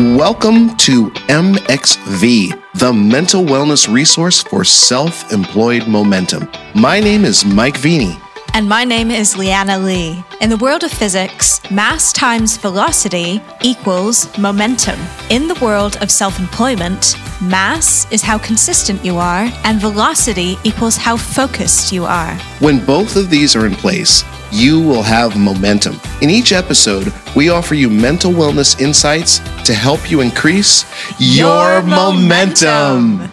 Welcome 0.00 0.78
to 0.78 1.10
MXV, 1.28 2.58
the 2.72 2.90
mental 2.90 3.44
wellness 3.44 3.86
resource 3.92 4.42
for 4.42 4.64
self 4.64 5.30
employed 5.30 5.86
momentum. 5.86 6.50
My 6.74 7.00
name 7.00 7.26
is 7.26 7.44
Mike 7.44 7.76
Veny. 7.76 8.18
And 8.54 8.66
my 8.66 8.82
name 8.82 9.10
is 9.10 9.36
Leanna 9.36 9.78
Lee. 9.78 10.24
In 10.40 10.48
the 10.48 10.56
world 10.56 10.84
of 10.84 10.90
physics, 10.90 11.60
mass 11.70 12.14
times 12.14 12.56
velocity 12.56 13.42
equals 13.62 14.26
momentum. 14.38 14.98
In 15.28 15.46
the 15.48 15.58
world 15.62 15.98
of 15.98 16.10
self 16.10 16.38
employment, 16.40 17.16
mass 17.42 18.10
is 18.10 18.22
how 18.22 18.38
consistent 18.38 19.04
you 19.04 19.18
are, 19.18 19.50
and 19.64 19.82
velocity 19.82 20.56
equals 20.64 20.96
how 20.96 21.18
focused 21.18 21.92
you 21.92 22.06
are. 22.06 22.34
When 22.60 22.82
both 22.86 23.16
of 23.16 23.28
these 23.28 23.54
are 23.54 23.66
in 23.66 23.74
place, 23.74 24.24
you 24.52 24.80
will 24.80 25.02
have 25.02 25.38
momentum. 25.38 26.00
In 26.22 26.30
each 26.30 26.52
episode, 26.52 27.12
we 27.36 27.48
offer 27.50 27.74
you 27.74 27.88
mental 27.88 28.32
wellness 28.32 28.80
insights 28.80 29.38
to 29.64 29.72
help 29.74 30.10
you 30.10 30.20
increase 30.20 30.84
your, 31.18 31.48
Your 31.48 31.82
momentum. 31.82 33.12
momentum. 33.18 33.32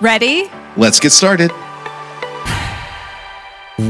Ready? 0.00 0.50
Let's 0.76 1.00
get 1.00 1.10
started. 1.12 1.50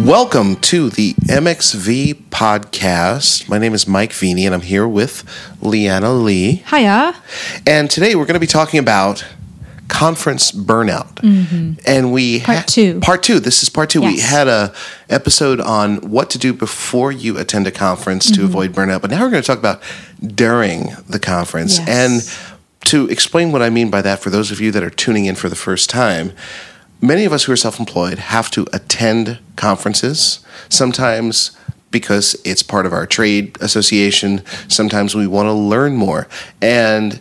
Welcome 0.06 0.56
to 0.56 0.90
the 0.90 1.14
MXV 1.14 2.14
podcast. 2.28 3.48
My 3.48 3.58
name 3.58 3.72
is 3.72 3.88
Mike 3.88 4.10
Veny, 4.12 4.44
and 4.44 4.54
I'm 4.54 4.60
here 4.60 4.86
with 4.86 5.24
Leanna 5.62 6.12
Lee. 6.12 6.62
Hiya. 6.70 7.14
And 7.66 7.90
today 7.90 8.14
we're 8.14 8.26
going 8.26 8.34
to 8.34 8.40
be 8.40 8.46
talking 8.46 8.78
about 8.80 9.24
conference 9.88 10.52
burnout. 10.52 11.18
And 11.86 12.12
we 12.12 12.40
Mm-hmm. 12.40 12.44
Part 12.44 12.66
two. 12.68 13.00
Part 13.00 13.22
two. 13.22 13.40
This 13.40 13.62
is 13.62 13.68
part 13.68 13.90
two. 13.90 14.00
We 14.02 14.20
had 14.20 14.48
a 14.48 14.72
episode 15.08 15.60
on 15.60 15.96
what 16.10 16.30
to 16.30 16.38
do 16.38 16.52
before 16.52 17.10
you 17.12 17.38
attend 17.38 17.66
a 17.66 17.70
conference 17.70 18.30
Mm-hmm. 18.30 18.40
to 18.42 18.44
avoid 18.46 18.72
burnout, 18.72 19.00
but 19.00 19.10
now 19.10 19.22
we're 19.22 19.30
going 19.30 19.42
to 19.42 19.46
talk 19.46 19.58
about 19.58 19.82
during 20.22 20.90
the 21.08 21.18
conference. 21.18 21.78
Yes. 21.78 21.88
And 21.88 22.86
to 22.86 23.08
explain 23.08 23.52
what 23.52 23.62
I 23.62 23.70
mean 23.70 23.90
by 23.90 24.02
that 24.02 24.18
for 24.20 24.30
those 24.30 24.50
of 24.50 24.60
you 24.60 24.70
that 24.72 24.82
are 24.82 24.90
tuning 24.90 25.24
in 25.26 25.34
for 25.34 25.48
the 25.48 25.56
first 25.56 25.90
time, 25.90 26.32
many 27.00 27.24
of 27.24 27.32
us 27.32 27.44
who 27.44 27.52
are 27.52 27.56
self-employed 27.56 28.18
have 28.18 28.50
to 28.52 28.66
attend 28.72 29.38
conferences 29.56 30.40
sometimes 30.68 31.56
because 31.90 32.36
it's 32.44 32.62
part 32.62 32.86
of 32.86 32.92
our 32.92 33.06
trade 33.06 33.56
association 33.60 34.42
sometimes 34.68 35.14
we 35.14 35.26
want 35.26 35.46
to 35.46 35.52
learn 35.52 35.96
more 35.96 36.28
and 36.60 37.20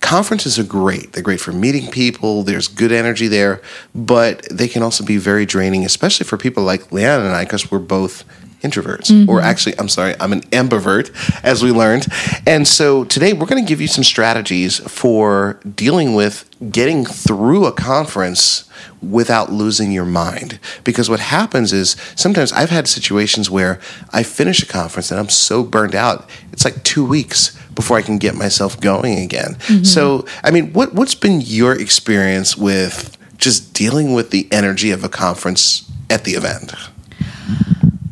conferences 0.00 0.58
are 0.58 0.64
great. 0.64 1.12
They're 1.12 1.22
great 1.22 1.40
for 1.40 1.52
meeting 1.52 1.90
people. 1.90 2.42
There's 2.42 2.68
good 2.68 2.92
energy 2.92 3.28
there 3.28 3.60
but 3.96 4.42
they 4.50 4.68
can 4.68 4.82
also 4.82 5.04
be 5.04 5.16
very 5.16 5.46
draining 5.46 5.84
especially 5.84 6.24
for 6.24 6.36
people 6.36 6.62
like 6.62 6.82
leanne 6.90 7.20
and 7.20 7.34
i 7.34 7.44
because 7.44 7.70
we're 7.70 7.78
both 7.78 8.24
introverts 8.66 9.10
or 9.28 9.38
mm-hmm. 9.38 9.46
actually 9.46 9.78
i'm 9.78 9.88
sorry 9.88 10.14
i'm 10.20 10.32
an 10.32 10.42
ambivert 10.50 11.10
as 11.44 11.62
we 11.62 11.70
learned 11.70 12.06
and 12.46 12.66
so 12.66 13.04
today 13.04 13.32
we're 13.32 13.46
going 13.46 13.62
to 13.62 13.68
give 13.68 13.80
you 13.80 13.88
some 13.88 14.04
strategies 14.04 14.78
for 14.78 15.60
dealing 15.74 16.14
with 16.14 16.48
getting 16.70 17.04
through 17.04 17.66
a 17.66 17.72
conference 17.72 18.66
without 19.02 19.52
losing 19.52 19.92
your 19.92 20.04
mind. 20.04 20.58
Because 20.84 21.10
what 21.10 21.20
happens 21.20 21.72
is 21.72 21.96
sometimes 22.14 22.52
I've 22.52 22.70
had 22.70 22.88
situations 22.88 23.50
where 23.50 23.80
I 24.12 24.22
finish 24.22 24.62
a 24.62 24.66
conference 24.66 25.10
and 25.10 25.20
I'm 25.20 25.28
so 25.28 25.62
burned 25.62 25.94
out, 25.94 26.28
it's 26.52 26.64
like 26.64 26.82
two 26.82 27.04
weeks 27.04 27.56
before 27.74 27.96
I 27.96 28.02
can 28.02 28.18
get 28.18 28.34
myself 28.34 28.80
going 28.80 29.18
again. 29.18 29.56
Mm-hmm. 29.66 29.84
So, 29.84 30.26
I 30.42 30.50
mean, 30.50 30.72
what, 30.72 30.94
what's 30.94 31.14
been 31.14 31.40
your 31.40 31.78
experience 31.78 32.56
with 32.56 33.16
just 33.36 33.74
dealing 33.74 34.14
with 34.14 34.30
the 34.30 34.48
energy 34.50 34.90
of 34.90 35.04
a 35.04 35.08
conference 35.08 35.90
at 36.08 36.24
the 36.24 36.32
event? 36.32 36.72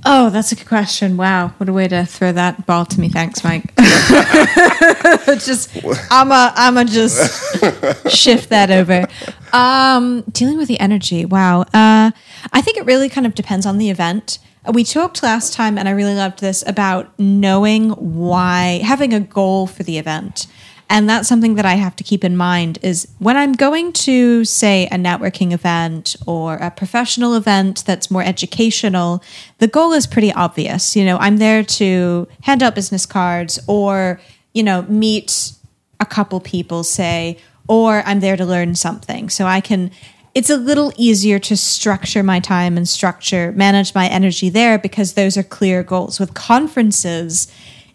Oh, 0.07 0.29
that's 0.29 0.53
a 0.53 0.55
good 0.55 0.67
question. 0.67 1.17
Wow, 1.17 1.49
what 1.57 1.69
a 1.69 1.73
way 1.73 1.89
to 1.89 2.05
throw 2.05 2.31
that 2.33 2.67
ball 2.67 2.85
to 2.85 3.01
me. 3.01 3.09
Thanks, 3.09 3.43
Mike. 3.43 3.75
just 3.77 5.71
I'm 6.11 6.31
a 6.31 6.53
I'm 6.55 6.77
a 6.77 6.85
just 6.85 8.11
shift 8.11 8.51
that 8.51 8.71
over. 8.71 9.07
Um, 9.55 10.23
dealing 10.31 10.59
with 10.59 10.69
the 10.69 10.79
energy. 10.79 11.25
Wow. 11.25 11.63
Uh, 11.73 12.11
I 12.53 12.61
think 12.61 12.77
it 12.77 12.85
really 12.85 13.09
kind 13.09 13.27
of 13.27 13.35
depends 13.35 13.65
on 13.65 13.79
the 13.79 13.89
event. 13.89 14.39
We 14.73 14.85
talked 14.85 15.23
last 15.23 15.53
time, 15.53 15.79
and 15.79 15.89
I 15.89 15.93
really 15.93 16.15
loved 16.15 16.41
this 16.41 16.65
about 16.67 17.19
knowing 17.19 17.91
why, 17.91 18.81
having 18.83 19.13
a 19.13 19.21
goal 19.21 19.67
for 19.67 19.83
the 19.83 19.99
event. 19.99 20.47
And 20.95 21.11
that's 21.11 21.29
something 21.29 21.57
that 21.57 21.67
I 21.67 21.75
have 21.75 21.97
to 21.97 22.05
keep 22.05 22.23
in 22.23 22.37
mind 22.37 22.79
is 22.81 23.09
when 23.19 23.37
I'm 23.37 23.55
going 23.55 23.93
to, 23.95 24.45
say, 24.45 24.87
a 24.87 24.97
networking 24.97 25.51
event 25.51 26.15
or 26.25 26.55
a 26.55 26.71
professional 26.71 27.35
event 27.35 27.83
that's 27.85 28.13
more 28.13 28.23
educational, 28.23 29.21
the 29.59 29.67
goal 29.67 29.93
is 29.93 30.07
pretty 30.07 30.33
obvious. 30.33 30.95
You 30.95 31.05
know, 31.05 31.17
I'm 31.17 31.39
there 31.39 31.65
to 31.65 32.29
hand 32.43 32.63
out 32.63 32.77
business 32.77 33.07
cards 33.07 33.59
or, 33.67 34.21
you 34.53 34.63
know, 34.63 34.83
meet 34.83 35.55
a 35.99 36.07
couple 36.07 36.39
people, 36.39 36.85
say, 36.85 37.39
or 37.67 38.05
I'm 38.07 38.21
there 38.21 38.37
to 38.37 38.45
learn 38.45 38.77
something. 38.77 39.31
So 39.31 39.47
I 39.47 39.61
can, 39.61 39.91
it's 40.33 40.49
a 40.49 40.57
little 40.57 40.93
easier 40.97 41.41
to 41.41 41.57
structure 41.57 42.23
my 42.23 42.39
time 42.39 42.77
and 42.77 42.89
structure, 42.89 43.51
manage 43.51 43.97
my 43.97 44.07
energy 44.07 44.49
there 44.49 44.79
because 44.79 45.15
those 45.15 45.37
are 45.37 45.43
clear 45.43 45.83
goals. 45.83 46.21
With 46.21 46.35
conferences, 46.35 47.53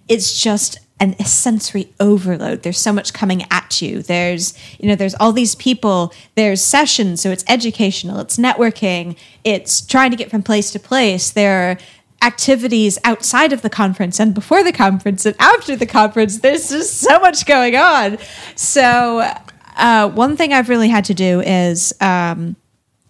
it's 0.10 0.42
just 0.42 0.80
an 1.00 1.16
a 1.20 1.26
sensory 1.26 1.94
overload. 2.00 2.64
There's 2.64 2.80
so 2.80 2.94
much 2.94 3.14
coming 3.14 3.46
at 3.52 3.82
you. 3.82 4.02
There's 4.02 4.58
you 4.80 4.88
know 4.88 4.96
there's 4.96 5.16
all 5.16 5.32
these 5.32 5.56
people 5.56 6.14
there's 6.36 6.62
sessions 6.62 7.22
so 7.22 7.32
it's 7.32 7.44
educational 7.48 8.20
it's 8.20 8.38
networking 8.38 9.16
it's 9.44 9.82
trying 9.82 10.12
to 10.12 10.18
get 10.18 10.30
from 10.30 10.44
place 10.44 10.72
to 10.72 10.80
place. 10.80 11.32
There 11.32 11.72
are 11.72 11.78
activities 12.22 12.98
outside 13.06 13.54
of 13.54 13.62
the 13.62 13.70
conference 13.70 14.20
and 14.20 14.34
before 14.34 14.62
the 14.62 14.74
conference 14.74 15.26
and 15.26 15.36
after 15.40 15.76
the 15.76 15.86
conference. 15.86 16.40
There's 16.40 16.70
just 16.70 17.00
so 17.00 17.20
much 17.20 17.46
going 17.46 17.76
on. 17.78 18.18
So 18.56 19.32
uh, 19.80 20.10
one 20.10 20.36
thing 20.36 20.54
i've 20.54 20.70
really 20.70 20.90
had 20.90 21.06
to 21.06 21.14
do 21.14 21.42
is 21.42 21.94
um, 22.02 22.56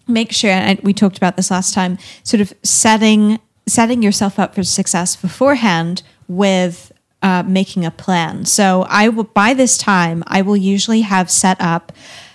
make 0.06 0.32
sure 0.32 0.50
and 0.50 0.80
we 0.80 0.94
talked 0.94 1.16
about 1.16 1.36
this 1.36 1.50
last 1.50 1.74
time 1.74 1.98
sort 2.22 2.40
of 2.40 2.52
setting 2.62 3.38
setting 3.66 4.02
yourself 4.02 4.38
up 4.38 4.54
for 4.54 4.62
success 4.62 5.16
beforehand 5.16 6.02
with 6.28 6.92
uh, 7.22 7.42
making 7.46 7.84
a 7.84 7.90
plan 7.90 8.44
so 8.44 8.86
i 8.88 9.08
will 9.08 9.24
by 9.24 9.54
this 9.54 9.76
time 9.76 10.22
i 10.26 10.42
will 10.42 10.56
usually 10.56 11.02
have 11.02 11.30
set 11.30 11.60
up 11.60 11.92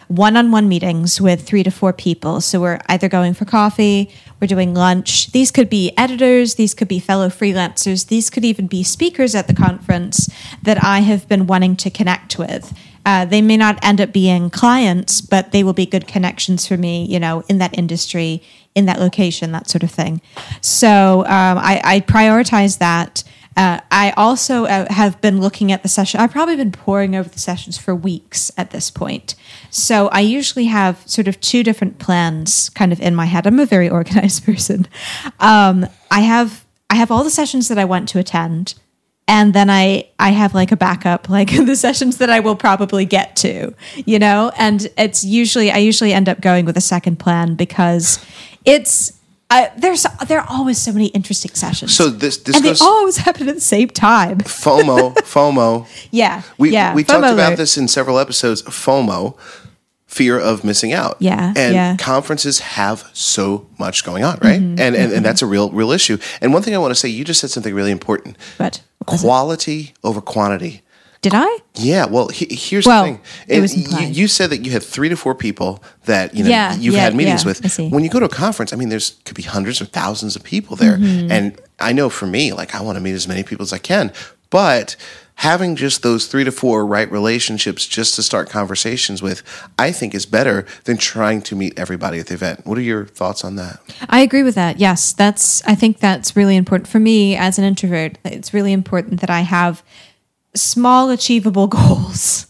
one-on-one 0.08 0.70
meetings 0.70 1.20
with 1.20 1.42
three 1.42 1.64
to 1.64 1.72
four 1.72 1.92
people 1.92 2.40
so 2.40 2.62
we're 2.62 2.80
either 2.88 3.10
going 3.10 3.34
for 3.34 3.46
coffee 3.46 4.14
we're 4.40 4.48
doing 4.48 4.74
lunch 4.74 5.32
these 5.32 5.50
could 5.50 5.70
be 5.70 5.92
editors 5.98 6.56
these 6.56 6.74
could 6.76 6.88
be 6.88 7.00
fellow 7.00 7.28
freelancers 7.28 8.08
these 8.08 8.30
could 8.30 8.46
even 8.46 8.68
be 8.68 8.84
speakers 8.84 9.34
at 9.34 9.48
the 9.48 9.54
conference 9.54 10.30
that 10.62 10.84
i 10.84 11.00
have 11.00 11.28
been 11.28 11.48
wanting 11.48 11.76
to 11.76 11.90
connect 11.90 12.38
with 12.38 12.72
uh, 13.06 13.24
they 13.24 13.42
may 13.42 13.56
not 13.56 13.78
end 13.84 14.02
up 14.02 14.12
being 14.12 14.50
clients, 14.50 15.22
but 15.22 15.52
they 15.52 15.64
will 15.64 15.74
be 15.74 15.86
good 15.86 16.08
connections 16.08 16.66
for 16.66 16.76
me, 16.76 17.06
you 17.06 17.20
know, 17.20 17.44
in 17.48 17.60
that 17.60 17.78
industry, 17.78 18.42
in 18.74 18.86
that 18.88 19.00
location, 19.00 19.52
that 19.52 19.70
sort 19.70 19.84
of 19.84 19.92
thing. 19.92 20.20
So 20.60 21.20
um, 21.20 21.58
I, 21.60 21.82
I 21.84 22.00
prioritize 22.02 22.80
that. 22.80 23.24
Uh, 23.56 23.80
I 23.90 24.12
also 24.18 24.66
uh, 24.66 24.92
have 24.92 25.22
been 25.22 25.40
looking 25.40 25.72
at 25.72 25.82
the 25.82 25.90
session. 25.90 26.20
I've 26.20 26.32
probably 26.32 26.58
been 26.58 26.72
poring 26.72 27.16
over 27.16 27.30
the 27.30 27.40
sessions 27.40 27.78
for 27.78 27.96
weeks 27.96 28.52
at 28.58 28.72
this 28.72 28.92
point. 28.92 29.36
So 29.70 30.10
I 30.10 30.20
usually 30.20 30.66
have 30.66 31.02
sort 31.08 31.28
of 31.28 31.40
two 31.40 31.64
different 31.64 31.98
plans 31.98 32.70
kind 32.70 32.92
of 32.92 33.00
in 33.00 33.16
my 33.16 33.26
head. 33.26 33.48
I'm 33.48 33.60
a 33.60 33.66
very 33.66 33.90
organized 34.00 34.46
person. 34.46 34.88
Um, 35.40 35.88
I 36.12 36.22
have 36.22 36.66
I 36.90 36.96
have 36.96 37.12
all 37.12 37.24
the 37.24 37.30
sessions 37.30 37.68
that 37.70 37.78
I 37.78 37.86
want 37.86 38.10
to 38.10 38.20
attend 38.20 38.76
and 39.28 39.54
then 39.54 39.70
I 39.70 40.08
I 40.20 40.30
have 40.32 40.54
like 40.54 40.72
a 40.72 40.78
backup, 40.78 41.30
like 41.38 41.50
the 41.52 41.76
sessions 41.76 42.18
that 42.18 42.30
I 42.30 42.40
will 42.40 42.56
probably 42.56 43.06
get 43.06 43.36
to, 43.38 43.74
you 44.06 44.20
know. 44.20 44.52
And 44.58 44.88
it's 44.98 45.24
usually 45.24 45.72
I 45.72 45.78
usually 45.78 46.14
end 46.14 46.30
up 46.30 46.42
going 46.42 46.66
with 46.66 46.78
a 46.78 46.82
second 46.82 47.18
plan 47.18 47.56
because 47.56 48.24
it's 48.66 49.14
uh, 49.56 49.70
there's 49.78 50.06
there 50.28 50.42
are 50.42 50.48
always 50.50 50.78
so 50.78 50.92
many 50.92 51.08
interesting 51.08 51.52
sessions. 51.54 51.96
So 51.96 52.10
this 52.10 52.38
this 52.38 52.58
and 52.58 52.66
they 52.66 52.76
always 52.82 53.18
happen 53.18 53.48
at 53.48 53.56
the 53.56 53.62
same 53.62 53.88
time. 53.88 54.40
FOMO, 54.40 55.16
FOMO. 55.36 55.88
Yeah, 56.12 56.42
We 56.58 56.72
yeah. 56.72 56.94
we 56.94 57.04
talked 57.04 57.24
FOMO 57.24 57.34
about 57.34 57.48
alert. 57.50 57.58
this 57.58 57.78
in 57.78 57.88
several 57.88 58.20
episodes. 58.20 58.64
FOMO, 58.64 59.38
fear 60.08 60.38
of 60.38 60.64
missing 60.64 60.92
out. 60.92 61.18
Yeah, 61.20 61.54
and 61.56 61.74
yeah. 61.74 61.96
conferences 61.98 62.60
have 62.60 63.10
so 63.14 63.68
much 63.80 64.04
going 64.04 64.24
on, 64.24 64.40
right? 64.42 64.60
Mm-hmm, 64.60 64.80
and, 64.80 64.96
and 64.96 65.14
and 65.14 65.26
that's 65.26 65.42
a 65.42 65.48
real 65.48 65.72
real 65.72 65.92
issue. 65.92 66.18
And 66.42 66.54
one 66.54 66.62
thing 66.62 66.76
I 66.76 66.78
want 66.78 66.92
to 66.92 66.96
say, 66.96 67.08
you 67.08 67.24
just 67.24 67.40
said 67.40 67.50
something 67.50 67.74
really 67.74 67.92
important: 67.92 68.38
But 68.58 68.82
quality 69.06 69.94
over 70.04 70.22
quantity. 70.22 70.82
Did 71.26 71.34
I? 71.34 71.58
Yeah, 71.74 72.06
well, 72.06 72.28
he, 72.30 72.46
here's 72.54 72.86
Well, 72.86 73.04
the 73.06 73.12
thing. 73.14 73.22
it 73.48 73.54
And 73.54 73.62
was 73.64 73.76
you, 74.02 74.08
you 74.08 74.28
said 74.28 74.52
that 74.52 74.64
you 74.64 74.72
had 74.72 74.84
three 74.84 75.10
to 75.10 75.18
four 75.18 75.34
people 75.34 75.84
that 76.06 76.36
you 76.36 76.44
know 76.44 76.50
Yeah, 76.52 76.76
you've 76.76 76.94
yeah, 76.94 77.02
had 77.02 77.16
meetings 77.16 77.44
yeah, 77.44 77.54
with. 77.62 77.92
When 77.92 78.04
you 78.04 78.10
go 78.12 78.20
to 78.20 78.26
a 78.28 78.30
conference, 78.30 78.72
I 78.74 78.76
mean, 78.76 78.90
there's 78.90 79.16
could 79.26 79.36
be 79.36 79.42
hundreds 79.44 79.82
or 79.82 79.86
thousands 79.86 80.36
of 80.36 80.44
people 80.44 80.76
there, 80.76 80.98
Mm-hmm. 80.98 81.32
and 81.32 81.60
I 81.80 81.92
know 81.94 82.10
for 82.10 82.28
me, 82.28 82.54
like 82.54 82.76
I 82.76 82.82
want 82.82 82.96
to 82.98 83.02
meet 83.02 83.14
as 83.14 83.28
many 83.28 83.44
people 83.44 83.64
as 83.64 83.74
I 83.74 83.80
can, 83.80 84.14
but 84.50 84.96
having 85.40 85.76
just 85.76 86.02
those 86.02 86.28
three 86.28 86.46
to 86.46 86.52
four 86.52 86.86
right 86.86 87.12
relationships 87.12 87.86
just 87.86 88.16
to 88.16 88.24
start 88.24 88.50
conversations 88.50 89.22
with, 89.22 89.44
I 89.78 89.92
think 89.92 90.16
is 90.16 90.26
better 90.26 90.66
than 90.86 90.96
trying 90.96 91.42
to 91.42 91.58
meet 91.58 91.78
everybody 91.78 92.20
at 92.20 92.28
the 92.28 92.36
event. 92.36 92.66
What 92.66 92.78
are 92.78 92.82
your 92.82 93.06
thoughts 93.06 93.44
on 93.44 93.58
that? 93.58 93.80
I 94.08 94.22
agree 94.22 94.44
with 94.44 94.56
that. 94.56 94.80
Yes, 94.80 95.12
that's. 95.12 95.62
I 95.66 95.76
think 95.76 96.00
that's 96.00 96.38
really 96.38 96.56
important 96.56 96.88
for 96.88 97.00
me 97.02 97.36
as 97.36 97.60
an 97.60 97.66
introvert. 97.66 98.18
It's 98.24 98.54
really 98.54 98.72
important 98.72 99.20
that 99.20 99.30
I 99.30 99.42
have 99.42 99.84
small, 100.56 101.10
achievable 101.10 101.68
goals. 101.78 102.48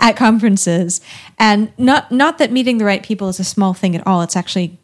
at 0.00 0.16
conferences. 0.16 1.00
And 1.38 1.72
not 1.78 2.10
not 2.12 2.38
that 2.38 2.52
meeting 2.52 2.78
the 2.78 2.84
right 2.84 3.02
people 3.02 3.28
is 3.28 3.40
a 3.40 3.44
small 3.44 3.74
thing 3.74 3.96
at 3.96 4.06
all. 4.06 4.22
It's 4.22 4.36
actually 4.36 4.78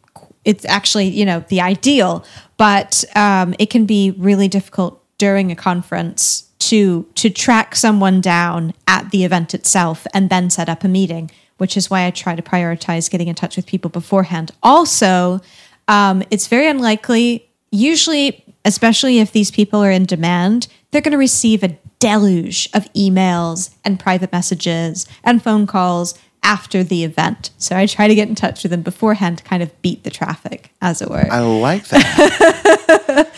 it's 0.45 0.65
actually 0.65 1.07
you 1.07 1.25
know 1.25 1.43
the 1.49 1.61
ideal, 1.61 2.25
but 2.57 3.03
um, 3.15 3.55
it 3.59 3.69
can 3.69 3.85
be 3.85 4.11
really 4.17 4.47
difficult 4.47 5.01
during 5.17 5.51
a 5.51 5.55
conference 5.55 6.49
to 6.59 7.05
to 7.15 7.29
track 7.29 7.75
someone 7.75 8.21
down 8.21 8.73
at 8.87 9.11
the 9.11 9.23
event 9.23 9.53
itself 9.53 10.07
and 10.13 10.29
then 10.29 10.49
set 10.49 10.69
up 10.69 10.83
a 10.83 10.87
meeting. 10.87 11.31
Which 11.57 11.77
is 11.77 11.89
why 11.89 12.05
I 12.05 12.11
try 12.11 12.35
to 12.35 12.41
prioritize 12.41 13.09
getting 13.09 13.27
in 13.27 13.35
touch 13.35 13.55
with 13.55 13.67
people 13.67 13.89
beforehand. 13.89 14.51
Also, 14.63 15.39
um, 15.87 16.23
it's 16.31 16.47
very 16.47 16.67
unlikely. 16.67 17.47
Usually, 17.71 18.43
especially 18.65 19.19
if 19.19 19.31
these 19.31 19.51
people 19.51 19.81
are 19.81 19.91
in 19.91 20.05
demand, 20.05 20.67
they're 20.91 21.01
going 21.01 21.13
to 21.13 21.17
receive 21.17 21.63
a 21.63 21.77
deluge 22.03 22.69
of 22.73 22.91
emails 22.93 23.73
and 23.85 23.99
private 23.99 24.31
messages 24.31 25.07
and 25.23 25.41
phone 25.41 25.65
calls 25.65 26.19
after 26.43 26.83
the 26.83 27.05
event. 27.05 27.51
So 27.57 27.77
I 27.77 27.85
try 27.85 28.09
to 28.09 28.15
get 28.15 28.27
in 28.27 28.35
touch 28.35 28.63
with 28.63 28.71
them 28.71 28.81
beforehand 28.81 29.37
to 29.37 29.43
kind 29.45 29.63
of 29.63 29.81
beat 29.81 30.03
the 30.03 30.09
traffic, 30.09 30.71
as 30.81 31.01
it 31.01 31.09
were. 31.09 31.25
I 31.31 31.39
like 31.39 31.87
that. 31.87 33.31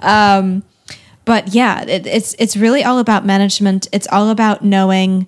but 1.24 1.54
yeah, 1.54 1.82
it, 1.82 2.06
it's 2.06 2.34
it's 2.38 2.56
really 2.56 2.84
all 2.84 2.98
about 2.98 3.24
management. 3.24 3.88
It's 3.92 4.06
all 4.08 4.28
about 4.28 4.62
knowing 4.62 5.26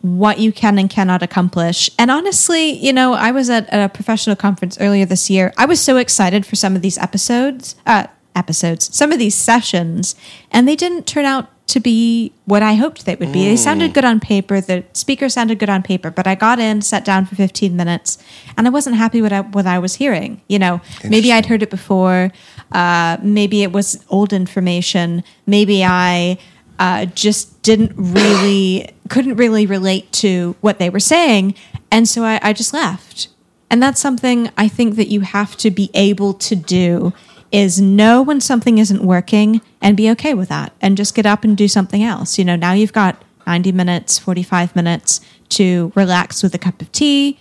what 0.00 0.38
you 0.38 0.52
can 0.52 0.78
and 0.78 0.88
cannot 0.88 1.24
accomplish. 1.24 1.90
And 1.98 2.08
honestly, 2.10 2.70
you 2.70 2.92
know, 2.92 3.14
I 3.14 3.32
was 3.32 3.50
at 3.50 3.68
a 3.72 3.88
professional 3.88 4.36
conference 4.36 4.78
earlier 4.80 5.04
this 5.04 5.28
year. 5.28 5.52
I 5.56 5.66
was 5.66 5.80
so 5.80 5.96
excited 5.96 6.46
for 6.46 6.54
some 6.54 6.76
of 6.76 6.82
these 6.82 6.98
episodes, 6.98 7.74
uh, 7.84 8.06
episodes, 8.36 8.94
some 8.94 9.10
of 9.10 9.18
these 9.18 9.34
sessions, 9.34 10.14
and 10.52 10.68
they 10.68 10.76
didn't 10.76 11.04
turn 11.08 11.24
out 11.24 11.50
to 11.68 11.80
be 11.80 12.32
what 12.46 12.62
I 12.62 12.74
hoped 12.74 13.04
they 13.04 13.14
would 13.14 13.30
be. 13.30 13.44
They 13.44 13.56
sounded 13.56 13.92
good 13.92 14.04
on 14.04 14.20
paper. 14.20 14.58
The 14.60 14.84
speaker 14.94 15.28
sounded 15.28 15.58
good 15.58 15.68
on 15.68 15.82
paper, 15.82 16.10
but 16.10 16.26
I 16.26 16.34
got 16.34 16.58
in, 16.58 16.80
sat 16.80 17.04
down 17.04 17.26
for 17.26 17.34
15 17.34 17.76
minutes, 17.76 18.16
and 18.56 18.66
I 18.66 18.70
wasn't 18.70 18.96
happy 18.96 19.20
with 19.20 19.32
what 19.52 19.66
I 19.66 19.78
was 19.78 19.96
hearing. 19.96 20.40
You 20.48 20.58
know, 20.58 20.80
maybe 21.04 21.30
I'd 21.30 21.44
heard 21.46 21.62
it 21.62 21.68
before. 21.68 22.32
Uh, 22.72 23.18
maybe 23.22 23.62
it 23.62 23.70
was 23.70 24.02
old 24.08 24.32
information. 24.32 25.22
Maybe 25.46 25.84
I 25.84 26.38
uh, 26.78 27.04
just 27.04 27.60
didn't 27.62 27.92
really, 27.96 28.88
couldn't 29.10 29.36
really 29.36 29.66
relate 29.66 30.10
to 30.12 30.56
what 30.62 30.78
they 30.78 30.88
were 30.88 31.00
saying. 31.00 31.54
And 31.90 32.08
so 32.08 32.24
I, 32.24 32.40
I 32.42 32.52
just 32.54 32.72
left. 32.72 33.28
And 33.70 33.82
that's 33.82 34.00
something 34.00 34.50
I 34.56 34.68
think 34.68 34.96
that 34.96 35.08
you 35.08 35.20
have 35.20 35.54
to 35.58 35.70
be 35.70 35.90
able 35.92 36.32
to 36.34 36.56
do 36.56 37.12
is 37.52 37.78
know 37.78 38.22
when 38.22 38.40
something 38.40 38.78
isn't 38.78 39.02
working 39.02 39.60
and 39.80 39.96
be 39.96 40.10
okay 40.10 40.34
with 40.34 40.48
that 40.48 40.72
and 40.80 40.96
just 40.96 41.14
get 41.14 41.26
up 41.26 41.44
and 41.44 41.56
do 41.56 41.68
something 41.68 42.02
else. 42.02 42.38
You 42.38 42.44
know, 42.44 42.56
now 42.56 42.72
you've 42.72 42.92
got 42.92 43.22
90 43.46 43.72
minutes, 43.72 44.18
45 44.18 44.76
minutes 44.76 45.20
to 45.50 45.92
relax 45.94 46.42
with 46.42 46.54
a 46.54 46.58
cup 46.58 46.82
of 46.82 46.92
tea. 46.92 47.38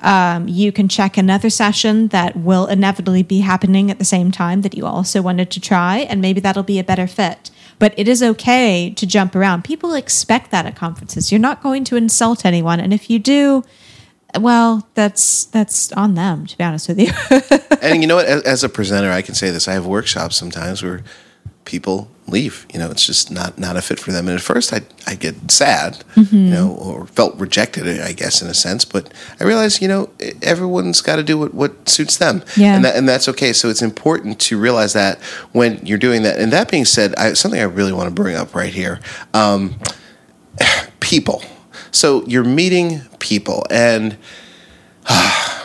Um, 0.00 0.46
you 0.46 0.70
can 0.70 0.88
check 0.88 1.16
another 1.16 1.50
session 1.50 2.08
that 2.08 2.36
will 2.36 2.66
inevitably 2.66 3.24
be 3.24 3.40
happening 3.40 3.90
at 3.90 3.98
the 3.98 4.04
same 4.04 4.30
time 4.30 4.62
that 4.62 4.76
you 4.76 4.86
also 4.86 5.20
wanted 5.20 5.50
to 5.50 5.60
try, 5.60 5.98
and 5.98 6.20
maybe 6.20 6.40
that'll 6.40 6.62
be 6.62 6.78
a 6.78 6.84
better 6.84 7.08
fit. 7.08 7.50
But 7.80 7.94
it 7.96 8.06
is 8.06 8.22
okay 8.22 8.92
to 8.96 9.06
jump 9.06 9.34
around. 9.34 9.64
People 9.64 9.94
expect 9.94 10.50
that 10.52 10.66
at 10.66 10.76
conferences. 10.76 11.32
You're 11.32 11.40
not 11.40 11.62
going 11.62 11.82
to 11.84 11.96
insult 11.96 12.44
anyone, 12.44 12.78
and 12.78 12.92
if 12.94 13.10
you 13.10 13.18
do, 13.18 13.64
well, 14.38 14.88
that's 14.94 15.46
that's 15.46 15.92
on 15.92 16.14
them. 16.14 16.46
To 16.46 16.56
be 16.56 16.62
honest 16.62 16.88
with 16.88 17.00
you. 17.00 17.10
and 17.82 18.00
you 18.00 18.06
know 18.06 18.16
what? 18.16 18.26
As, 18.26 18.42
as, 18.42 18.64
a 18.64 18.68
presenter, 18.68 19.10
I 19.10 19.22
can 19.22 19.34
say 19.34 19.50
this. 19.50 19.66
I 19.66 19.72
have 19.72 19.86
workshops 19.86 20.36
sometimes 20.36 20.82
where 20.82 21.02
people 21.68 22.10
leave. 22.26 22.66
You 22.72 22.80
know, 22.80 22.90
it's 22.90 23.06
just 23.06 23.30
not 23.30 23.58
not 23.58 23.76
a 23.76 23.82
fit 23.82 24.00
for 24.00 24.10
them. 24.10 24.26
And 24.26 24.36
at 24.36 24.42
first, 24.42 24.72
I 24.72 24.80
I 25.06 25.14
get 25.14 25.50
sad, 25.50 26.02
mm-hmm. 26.16 26.34
you 26.34 26.50
know, 26.50 26.72
or 26.72 27.06
felt 27.06 27.36
rejected, 27.36 28.00
I 28.00 28.12
guess, 28.12 28.40
in 28.42 28.48
a 28.48 28.54
sense. 28.54 28.84
But 28.84 29.12
I 29.38 29.44
realize, 29.44 29.80
you 29.82 29.86
know, 29.86 30.10
everyone's 30.42 31.02
got 31.02 31.16
to 31.16 31.22
do 31.22 31.38
what, 31.38 31.54
what 31.54 31.88
suits 31.88 32.16
them, 32.16 32.42
yeah. 32.56 32.74
and 32.74 32.84
that, 32.84 32.96
and 32.96 33.08
that's 33.08 33.28
okay. 33.28 33.52
So 33.52 33.68
it's 33.68 33.82
important 33.82 34.40
to 34.40 34.58
realize 34.58 34.94
that 34.94 35.20
when 35.52 35.84
you're 35.84 35.98
doing 35.98 36.22
that. 36.22 36.38
And 36.38 36.52
that 36.52 36.70
being 36.70 36.86
said, 36.86 37.14
I, 37.16 37.34
something 37.34 37.60
I 37.60 37.64
really 37.64 37.92
want 37.92 38.08
to 38.08 38.14
bring 38.14 38.34
up 38.34 38.54
right 38.54 38.72
here, 38.72 39.00
um, 39.34 39.78
people. 41.00 41.42
So 41.90 42.24
you're 42.26 42.44
meeting 42.44 43.02
people, 43.18 43.66
and 43.70 44.16
uh, 45.06 45.54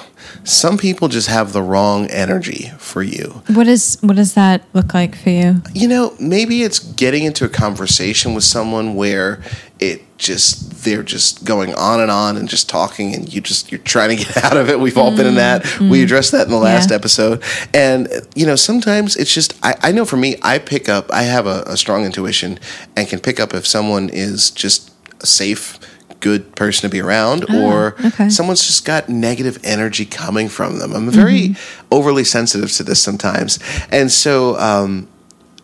some 0.43 0.77
people 0.77 1.07
just 1.07 1.27
have 1.27 1.53
the 1.53 1.61
wrong 1.61 2.07
energy 2.07 2.71
for 2.77 3.01
you. 3.01 3.43
What 3.47 3.67
is 3.67 3.97
what 4.01 4.15
does 4.15 4.33
that 4.33 4.63
look 4.73 4.93
like 4.93 5.15
for 5.15 5.29
you? 5.29 5.61
You 5.73 5.87
know, 5.87 6.13
maybe 6.19 6.63
it's 6.63 6.79
getting 6.79 7.23
into 7.23 7.45
a 7.45 7.49
conversation 7.49 8.33
with 8.33 8.43
someone 8.43 8.95
where 8.95 9.41
it 9.79 10.01
just 10.17 10.83
they're 10.83 11.03
just 11.03 11.43
going 11.43 11.73
on 11.75 11.99
and 11.99 12.09
on 12.09 12.37
and 12.37 12.47
just 12.47 12.69
talking 12.69 13.13
and 13.13 13.33
you 13.33 13.41
just 13.41 13.71
you're 13.71 13.81
trying 13.81 14.15
to 14.15 14.23
get 14.23 14.37
out 14.43 14.55
of 14.55 14.69
it 14.69 14.79
we've 14.79 14.97
all 14.97 15.11
mm, 15.11 15.17
been 15.17 15.25
in 15.25 15.35
that 15.35 15.63
mm. 15.63 15.89
we 15.89 16.01
addressed 16.01 16.31
that 16.31 16.45
in 16.45 16.51
the 16.51 16.57
last 16.57 16.89
yeah. 16.89 16.95
episode 16.95 17.43
and 17.73 18.07
you 18.33 18.45
know 18.45 18.55
sometimes 18.55 19.17
it's 19.17 19.33
just 19.33 19.53
I, 19.61 19.75
I 19.81 19.91
know 19.91 20.05
for 20.05 20.15
me 20.15 20.37
i 20.41 20.59
pick 20.59 20.87
up 20.87 21.11
i 21.11 21.23
have 21.23 21.47
a, 21.47 21.63
a 21.67 21.75
strong 21.75 22.05
intuition 22.05 22.59
and 22.95 23.07
can 23.07 23.19
pick 23.19 23.41
up 23.41 23.53
if 23.53 23.67
someone 23.67 24.09
is 24.09 24.51
just 24.51 24.91
safe 25.25 25.79
good 26.23 26.55
person 26.55 26.89
to 26.89 26.91
be 26.91 27.01
around 27.01 27.45
oh, 27.49 27.65
or 27.69 27.95
okay. 28.05 28.29
someone's 28.29 28.65
just 28.65 28.85
got 28.85 29.09
negative 29.09 29.59
energy 29.63 30.05
coming 30.05 30.47
from 30.47 30.79
them. 30.79 30.93
I'm 30.93 31.11
very 31.11 31.49
mm-hmm. 31.49 31.87
overly 31.91 32.23
sensitive 32.23 32.71
to 32.71 32.83
this 32.83 33.03
sometimes. 33.03 33.59
And 33.91 34.09
so 34.09 34.57
um, 34.57 35.09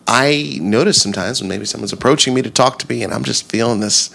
I 0.06 0.58
notice 0.60 1.00
sometimes 1.00 1.40
when 1.40 1.48
maybe 1.48 1.64
someone's 1.64 1.94
approaching 1.94 2.34
me 2.34 2.42
to 2.42 2.50
talk 2.50 2.78
to 2.80 2.88
me 2.90 3.02
and 3.02 3.12
I'm 3.14 3.24
just 3.24 3.50
feeling 3.50 3.80
this 3.80 4.10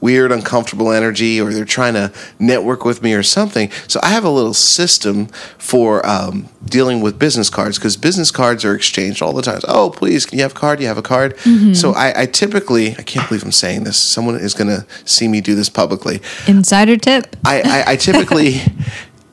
weird, 0.00 0.32
uncomfortable 0.32 0.92
energy, 0.92 1.40
or 1.40 1.52
they're 1.52 1.64
trying 1.64 1.94
to 1.94 2.12
network 2.38 2.84
with 2.84 3.02
me 3.02 3.14
or 3.14 3.22
something. 3.22 3.70
So 3.88 4.00
I 4.02 4.08
have 4.08 4.24
a 4.24 4.30
little 4.30 4.54
system 4.54 5.26
for 5.58 6.06
um, 6.06 6.48
dealing 6.64 7.00
with 7.00 7.18
business 7.18 7.50
cards 7.50 7.78
because 7.78 7.96
business 7.96 8.30
cards 8.30 8.64
are 8.64 8.74
exchanged 8.74 9.22
all 9.22 9.32
the 9.32 9.42
time. 9.42 9.60
Oh, 9.66 9.90
please, 9.90 10.26
can 10.26 10.38
you 10.38 10.42
have 10.42 10.52
a 10.52 10.56
card? 10.56 10.80
You 10.80 10.86
have 10.86 10.98
a 10.98 11.02
card. 11.02 11.36
Mm-hmm. 11.38 11.74
So 11.74 11.92
I, 11.92 12.22
I, 12.22 12.26
typically, 12.26 12.92
I 12.96 13.02
can't 13.02 13.28
believe 13.28 13.44
I'm 13.44 13.52
saying 13.52 13.84
this. 13.84 13.96
Someone 13.96 14.36
is 14.36 14.54
going 14.54 14.68
to 14.68 14.86
see 15.04 15.28
me 15.28 15.40
do 15.40 15.54
this 15.54 15.68
publicly. 15.68 16.20
Insider 16.46 16.96
tip. 16.96 17.36
I, 17.44 17.62
I, 17.62 17.92
I 17.92 17.96
typically. 17.96 18.60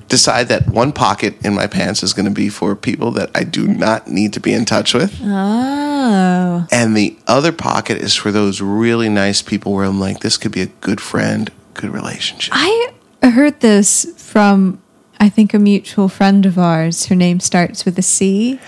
decide 0.07 0.47
that 0.49 0.67
one 0.67 0.91
pocket 0.91 1.43
in 1.45 1.53
my 1.53 1.67
pants 1.67 2.03
is 2.03 2.13
going 2.13 2.25
to 2.25 2.31
be 2.31 2.49
for 2.49 2.75
people 2.75 3.11
that 3.11 3.31
I 3.33 3.43
do 3.43 3.67
not 3.67 4.07
need 4.07 4.33
to 4.33 4.39
be 4.39 4.53
in 4.53 4.65
touch 4.65 4.93
with. 4.93 5.19
Oh. 5.21 6.67
And 6.71 6.95
the 6.95 7.17
other 7.27 7.51
pocket 7.51 7.97
is 7.97 8.15
for 8.15 8.31
those 8.31 8.61
really 8.61 9.09
nice 9.09 9.41
people 9.41 9.73
where 9.73 9.85
I'm 9.85 9.99
like, 9.99 10.19
this 10.19 10.37
could 10.37 10.51
be 10.51 10.61
a 10.61 10.67
good 10.67 11.01
friend, 11.01 11.51
good 11.73 11.91
relationship. 11.91 12.53
I 12.53 12.91
heard 13.29 13.59
this 13.61 14.05
from 14.17 14.81
I 15.19 15.29
think 15.29 15.53
a 15.53 15.59
mutual 15.59 16.09
friend 16.09 16.45
of 16.45 16.57
ours. 16.59 17.05
Her 17.05 17.15
name 17.15 17.39
starts 17.39 17.85
with 17.85 17.97
a 17.97 18.01
C. 18.01 18.59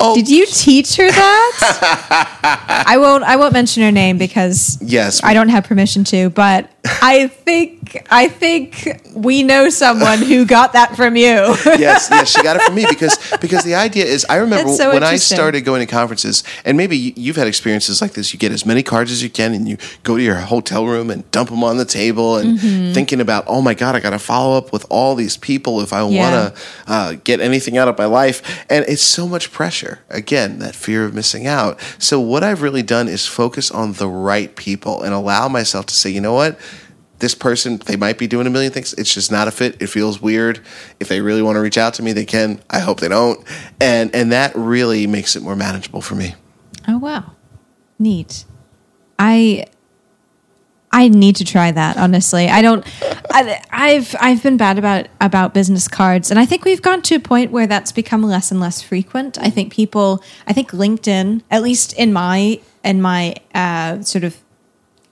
Oh. 0.00 0.14
Did 0.14 0.28
you 0.28 0.46
teach 0.46 0.96
her 0.96 1.10
that? 1.10 2.84
I 2.86 2.98
won't. 2.98 3.24
I 3.24 3.36
won't 3.36 3.52
mention 3.52 3.82
her 3.82 3.92
name 3.92 4.18
because 4.18 4.78
yes, 4.80 5.22
I 5.22 5.34
don't 5.34 5.48
have 5.48 5.64
permission 5.64 6.04
to. 6.04 6.30
But 6.30 6.70
I 6.84 7.28
think 7.28 8.04
I 8.10 8.28
think 8.28 9.00
we 9.14 9.42
know 9.42 9.70
someone 9.70 10.18
who 10.18 10.44
got 10.44 10.72
that 10.72 10.96
from 10.96 11.16
you. 11.16 11.24
yes, 11.64 12.08
yes, 12.10 12.30
she 12.30 12.42
got 12.42 12.56
it 12.56 12.62
from 12.62 12.74
me 12.74 12.86
because 12.88 13.18
because 13.40 13.64
the 13.64 13.74
idea 13.74 14.04
is 14.04 14.24
I 14.28 14.36
remember 14.36 14.72
so 14.72 14.92
when 14.92 15.02
I 15.02 15.16
started 15.16 15.62
going 15.62 15.86
to 15.86 15.90
conferences, 15.90 16.42
and 16.64 16.76
maybe 16.76 16.96
you've 16.96 17.36
had 17.36 17.46
experiences 17.46 18.00
like 18.00 18.12
this. 18.12 18.32
You 18.32 18.38
get 18.38 18.52
as 18.52 18.66
many 18.66 18.82
cards 18.82 19.12
as 19.12 19.22
you 19.22 19.30
can, 19.30 19.52
and 19.52 19.68
you 19.68 19.76
go 20.02 20.16
to 20.16 20.22
your 20.22 20.36
hotel 20.36 20.86
room 20.86 21.10
and 21.10 21.28
dump 21.30 21.50
them 21.50 21.62
on 21.62 21.76
the 21.76 21.84
table, 21.84 22.36
and 22.36 22.58
mm-hmm. 22.58 22.92
thinking 22.92 23.20
about, 23.20 23.44
oh 23.46 23.62
my 23.62 23.74
god, 23.74 23.94
I 23.94 24.00
got 24.00 24.10
to 24.10 24.18
follow 24.18 24.56
up 24.56 24.72
with 24.72 24.86
all 24.90 25.14
these 25.14 25.36
people 25.36 25.80
if 25.80 25.92
I 25.92 26.06
yeah. 26.08 26.20
want 26.20 26.56
to 26.56 26.62
uh, 26.86 27.14
get 27.24 27.40
anything 27.40 27.78
out 27.78 27.88
of 27.88 27.98
my 27.98 28.06
life, 28.06 28.64
and 28.68 28.84
it's 28.88 29.02
so 29.02 29.26
much 29.28 29.52
pressure. 29.52 29.81
Again, 30.08 30.58
that 30.60 30.74
fear 30.74 31.04
of 31.04 31.14
missing 31.14 31.46
out. 31.46 31.80
So 31.98 32.20
what 32.20 32.42
I've 32.42 32.62
really 32.62 32.82
done 32.82 33.08
is 33.08 33.26
focus 33.26 33.70
on 33.70 33.94
the 33.94 34.08
right 34.08 34.54
people 34.56 35.02
and 35.02 35.14
allow 35.14 35.48
myself 35.48 35.86
to 35.86 35.94
say, 35.94 36.10
you 36.10 36.20
know 36.20 36.34
what 36.34 36.58
this 37.22 37.36
person, 37.36 37.76
they 37.86 37.94
might 37.94 38.18
be 38.18 38.26
doing 38.26 38.48
a 38.48 38.50
million 38.50 38.72
things. 38.72 38.94
It's 38.94 39.14
just 39.14 39.30
not 39.30 39.46
a 39.46 39.52
fit. 39.52 39.80
It 39.80 39.86
feels 39.86 40.20
weird. 40.20 40.60
If 40.98 41.06
they 41.06 41.20
really 41.20 41.40
want 41.40 41.54
to 41.54 41.60
reach 41.60 41.78
out 41.78 41.94
to 41.94 42.02
me, 42.02 42.12
they 42.12 42.24
can. 42.24 42.60
I 42.68 42.80
hope 42.80 42.98
they 42.98 43.06
don't. 43.08 43.46
And 43.80 44.12
and 44.12 44.32
that 44.32 44.52
really 44.56 45.06
makes 45.06 45.36
it 45.36 45.42
more 45.42 45.54
manageable 45.54 46.02
for 46.02 46.16
me. 46.16 46.34
Oh 46.88 46.98
wow. 46.98 47.30
Neat. 47.96 48.44
I 49.20 49.66
I 50.92 51.08
need 51.08 51.36
to 51.36 51.44
try 51.44 51.70
that. 51.70 51.96
Honestly, 51.96 52.48
I 52.48 52.60
don't. 52.60 52.86
I, 53.30 53.92
have 53.92 54.14
I've 54.20 54.42
been 54.42 54.58
bad 54.58 54.78
about 54.78 55.08
about 55.20 55.54
business 55.54 55.88
cards, 55.88 56.30
and 56.30 56.38
I 56.38 56.44
think 56.44 56.64
we've 56.64 56.82
gone 56.82 57.00
to 57.02 57.14
a 57.14 57.20
point 57.20 57.50
where 57.50 57.66
that's 57.66 57.92
become 57.92 58.22
less 58.22 58.50
and 58.50 58.60
less 58.60 58.82
frequent. 58.82 59.38
I 59.38 59.48
think 59.48 59.72
people. 59.72 60.22
I 60.46 60.52
think 60.52 60.70
LinkedIn, 60.70 61.42
at 61.50 61.62
least 61.62 61.94
in 61.94 62.12
my 62.12 62.60
in 62.84 63.00
my 63.00 63.36
uh, 63.54 64.02
sort 64.02 64.24
of 64.24 64.36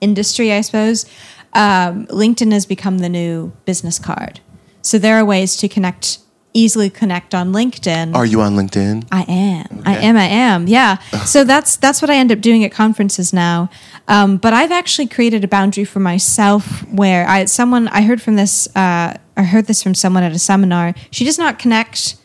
industry, 0.01 0.51
I 0.51 0.61
suppose, 0.61 1.05
um, 1.53 2.05
LinkedIn 2.07 2.51
has 2.51 2.65
become 2.65 2.99
the 2.99 3.09
new 3.09 3.51
business 3.65 3.97
card. 3.97 4.39
So 4.81 4.97
there 4.97 5.15
are 5.17 5.25
ways 5.25 5.55
to 5.57 5.67
connect 5.67 6.19
easily 6.53 6.89
connect 6.89 7.33
on 7.33 7.53
LinkedIn. 7.53 8.15
Are 8.15 8.25
you 8.25 8.41
on 8.41 8.55
LinkedIn? 8.55 9.07
I 9.11 9.21
am. 9.23 9.83
I 9.85 9.97
am. 9.97 10.17
I 10.17 10.25
am. 10.25 10.67
Yeah. 10.67 10.97
so 11.25 11.43
that's 11.43 11.77
that's 11.77 12.01
what 12.01 12.09
I 12.09 12.15
end 12.15 12.31
up 12.31 12.41
doing 12.41 12.63
at 12.63 12.71
conferences 12.71 13.33
now. 13.33 13.69
Um, 14.07 14.37
but 14.37 14.53
I've 14.53 14.71
actually 14.71 15.07
created 15.07 15.43
a 15.43 15.47
boundary 15.47 15.85
for 15.85 15.99
myself 15.99 16.85
where 16.89 17.27
I 17.27 17.45
someone 17.45 17.87
I 17.89 18.01
heard 18.01 18.21
from 18.21 18.35
this. 18.35 18.67
Uh, 18.75 19.17
I 19.37 19.43
heard 19.43 19.67
this 19.67 19.81
from 19.81 19.95
someone 19.95 20.23
at 20.23 20.31
a 20.31 20.39
seminar. 20.39 20.93
She 21.11 21.23
does 21.23 21.37
not 21.37 21.57
connect 21.59 22.15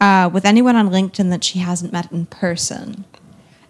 uh, 0.00 0.28
with 0.32 0.44
anyone 0.44 0.76
on 0.76 0.90
LinkedIn 0.90 1.30
that 1.30 1.44
she 1.44 1.60
hasn't 1.60 1.92
met 1.92 2.10
in 2.12 2.26
person. 2.26 3.04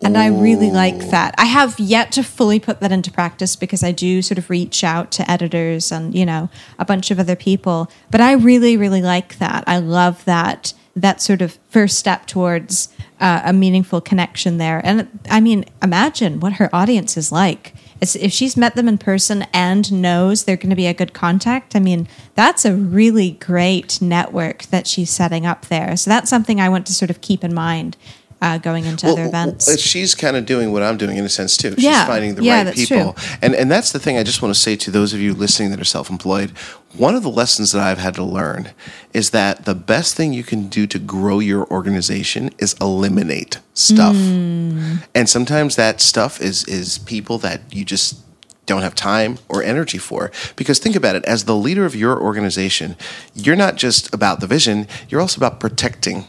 And 0.02 0.18
I 0.18 0.26
really 0.26 0.70
like 0.70 1.08
that. 1.10 1.34
I 1.38 1.46
have 1.46 1.80
yet 1.80 2.12
to 2.12 2.22
fully 2.22 2.60
put 2.60 2.80
that 2.80 2.92
into 2.92 3.10
practice 3.10 3.56
because 3.56 3.82
I 3.82 3.92
do 3.92 4.20
sort 4.20 4.38
of 4.38 4.50
reach 4.50 4.84
out 4.84 5.10
to 5.12 5.30
editors 5.30 5.90
and, 5.90 6.14
you 6.14 6.26
know, 6.26 6.50
a 6.78 6.84
bunch 6.84 7.10
of 7.10 7.18
other 7.18 7.36
people. 7.36 7.90
But 8.10 8.20
I 8.20 8.32
really, 8.32 8.76
really 8.76 9.02
like 9.02 9.38
that. 9.38 9.64
I 9.66 9.78
love 9.78 10.24
that 10.26 10.74
that 10.96 11.20
sort 11.20 11.42
of 11.42 11.58
first 11.68 11.98
step 11.98 12.26
towards 12.26 12.88
uh, 13.20 13.42
a 13.44 13.52
meaningful 13.52 14.00
connection 14.00 14.56
there. 14.56 14.80
And 14.82 15.20
I 15.30 15.40
mean, 15.40 15.66
imagine 15.82 16.40
what 16.40 16.54
her 16.54 16.74
audience 16.74 17.18
is 17.18 17.30
like. 17.30 17.74
It's, 18.00 18.16
if 18.16 18.32
she's 18.32 18.56
met 18.56 18.76
them 18.76 18.88
in 18.88 18.98
person 18.98 19.46
and 19.52 20.02
knows 20.02 20.44
they're 20.44 20.56
going 20.56 20.70
to 20.70 20.76
be 20.76 20.86
a 20.86 20.94
good 20.94 21.12
contact, 21.12 21.76
I 21.76 21.80
mean, 21.80 22.08
that's 22.34 22.64
a 22.64 22.74
really 22.74 23.32
great 23.32 24.00
network 24.00 24.62
that 24.64 24.86
she's 24.86 25.10
setting 25.10 25.44
up 25.44 25.66
there. 25.66 25.96
So 25.96 26.10
that's 26.10 26.30
something 26.30 26.60
I 26.60 26.70
want 26.70 26.86
to 26.86 26.94
sort 26.94 27.10
of 27.10 27.20
keep 27.20 27.44
in 27.44 27.54
mind 27.54 27.96
uh, 28.46 28.58
going 28.58 28.84
into 28.84 29.06
other 29.08 29.24
events. 29.26 29.66
well, 29.66 29.76
she's 29.76 30.14
kind 30.14 30.36
of 30.36 30.46
doing 30.46 30.72
what 30.72 30.82
I'm 30.82 30.96
doing 30.96 31.16
in 31.16 31.24
a 31.24 31.28
sense 31.28 31.56
too. 31.56 31.72
She's 31.74 31.84
Yeah. 31.84 32.06
finding 32.06 32.34
the 32.36 32.42
Yeah, 32.42 32.62
right 32.64 32.74
people, 32.74 33.12
true. 33.14 33.38
and 33.42 33.54
and 33.54 33.70
that's 33.70 33.90
the 33.92 33.98
thing. 33.98 34.16
I 34.18 34.22
just 34.22 34.40
want 34.42 34.54
to 34.54 34.60
say 34.60 34.76
to 34.76 34.90
those 34.90 35.12
of 35.14 35.20
you 35.20 35.34
listening 35.34 35.70
that 35.70 35.80
are 35.80 35.84
self-employed, 35.96 36.52
one 36.96 37.14
of 37.14 37.22
the 37.22 37.30
lessons 37.30 37.72
that 37.72 37.82
I've 37.82 37.98
had 37.98 38.14
to 38.14 38.24
learn 38.24 38.70
is 39.12 39.30
that 39.30 39.64
the 39.64 39.74
best 39.74 40.14
thing 40.16 40.32
you 40.32 40.44
can 40.44 40.68
do 40.68 40.86
to 40.86 40.98
grow 40.98 41.38
your 41.40 41.66
organization 41.70 42.50
is 42.58 42.74
eliminate 42.80 43.58
stuff, 43.74 44.16
Hmm. 44.16 44.96
and 45.14 45.28
sometimes 45.28 45.76
that 45.76 46.00
stuff 46.00 46.40
is 46.40 46.64
is 46.64 46.98
people 46.98 47.38
that 47.38 47.60
you 47.70 47.84
just 47.84 48.16
don't 48.66 48.82
have 48.82 48.94
time 48.96 49.38
or 49.48 49.62
energy 49.62 49.98
for. 49.98 50.30
Because 50.56 50.80
think 50.80 50.96
about 50.96 51.14
it, 51.14 51.24
as 51.24 51.44
the 51.44 51.54
leader 51.54 51.84
of 51.86 51.94
your 51.94 52.20
organization, 52.20 52.96
you're 53.32 53.54
not 53.54 53.76
just 53.76 54.12
about 54.12 54.40
the 54.40 54.46
vision; 54.48 54.88
you're 55.08 55.20
also 55.20 55.38
about 55.38 55.60
protecting 55.60 56.24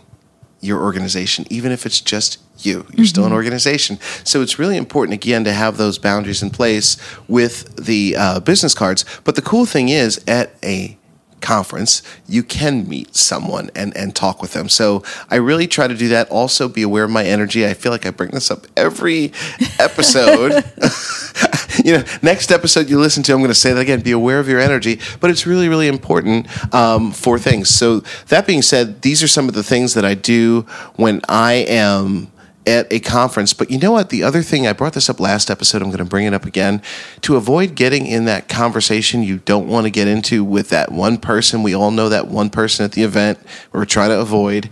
your 0.60 0.82
organization, 0.82 1.46
even 1.50 1.72
if 1.72 1.86
it's 1.86 2.02
just 2.02 2.40
you. 2.60 2.86
You're 2.94 3.06
still 3.06 3.26
an 3.26 3.34
organization. 3.34 4.00
So 4.24 4.42
it's 4.42 4.58
really 4.58 4.78
important, 4.78 5.14
again, 5.14 5.44
to 5.44 5.54
have 5.54 5.78
those 5.78 6.00
boundaries 6.00 6.42
in 6.42 6.50
place 6.50 6.98
with 7.28 7.76
the 7.76 8.16
uh, 8.18 8.40
business 8.40 8.74
cards. 8.74 9.06
But 9.24 9.36
the 9.36 9.42
cool 9.42 9.66
thing 9.66 9.90
is, 9.90 10.24
at 10.28 10.54
a 10.64 10.98
conference, 11.42 12.02
you 12.28 12.44
can 12.44 12.88
meet 12.88 13.16
someone 13.16 13.70
and, 13.76 13.96
and 13.96 14.16
talk 14.16 14.42
with 14.42 14.54
them. 14.54 14.70
So 14.70 15.04
I 15.30 15.36
really 15.36 15.68
try 15.68 15.88
to 15.88 15.96
do 15.96 16.08
that. 16.10 16.30
Also, 16.30 16.68
be 16.68 16.82
aware 16.82 17.04
of 17.04 17.12
my 17.12 17.24
energy. 17.24 17.66
I 17.66 17.74
feel 17.74 17.92
like 17.92 18.06
I 18.06 18.12
bring 18.12 18.32
this 18.32 18.50
up 18.50 18.66
every 18.76 19.34
episode. 19.80 20.64
you 21.88 21.94
know, 21.94 22.04
next 22.22 22.52
episode 22.52 22.90
you 22.90 23.00
listen 23.00 23.24
to, 23.24 23.32
I'm 23.32 23.40
going 23.40 23.48
to 23.48 23.56
say 23.56 23.72
that 23.72 23.80
again. 23.80 24.02
Be 24.02 24.12
aware 24.12 24.42
of 24.42 24.50
your 24.50 24.60
energy, 24.60 25.00
but 25.22 25.32
it's 25.32 25.48
really, 25.48 25.70
really 25.70 25.88
important 25.88 26.46
um, 26.76 27.14
for 27.14 27.40
things. 27.40 27.70
So 27.70 28.02
that 28.28 28.46
being 28.46 28.62
said, 28.62 29.04
these 29.04 29.24
are 29.24 29.28
some 29.30 29.48
of 29.48 29.54
the 29.54 29.64
things 29.64 29.94
that 29.94 30.04
I 30.04 30.14
do 30.14 30.64
when 30.98 31.22
I 31.30 31.54
am 31.70 32.30
at 32.66 32.92
a 32.92 33.00
conference. 33.00 33.54
But 33.54 33.72
you 33.72 33.80
know 33.80 33.94
what? 33.94 34.10
The 34.10 34.22
other 34.22 34.42
thing 34.42 34.68
I 34.68 34.74
brought 34.74 34.96
this 34.96 35.10
up 35.10 35.22
last 35.22 35.50
episode. 35.50 35.82
I'm 35.82 35.88
going 35.88 36.00
to 36.00 36.04
bring 36.04 36.26
it 36.26 36.34
up 36.34 36.46
again 36.46 36.82
to 37.22 37.38
avoid 37.38 37.74
getting 37.74 38.06
in 38.06 38.26
that 38.26 38.50
conversation 38.50 39.24
you 39.24 39.38
don't 39.38 39.70
want 39.70 39.86
to 39.86 39.90
get 39.90 40.10
into 40.10 40.44
with 40.44 40.68
that 40.72 40.92
one 40.92 41.18
person. 41.18 41.64
We 41.64 41.74
all 41.74 41.92
know 41.92 42.10
that 42.10 42.28
one 42.28 42.50
person 42.50 42.84
at 42.84 42.92
the 42.92 43.04
event 43.04 43.40
we're 43.72 43.86
trying 43.86 44.10
to 44.10 44.20
avoid 44.20 44.70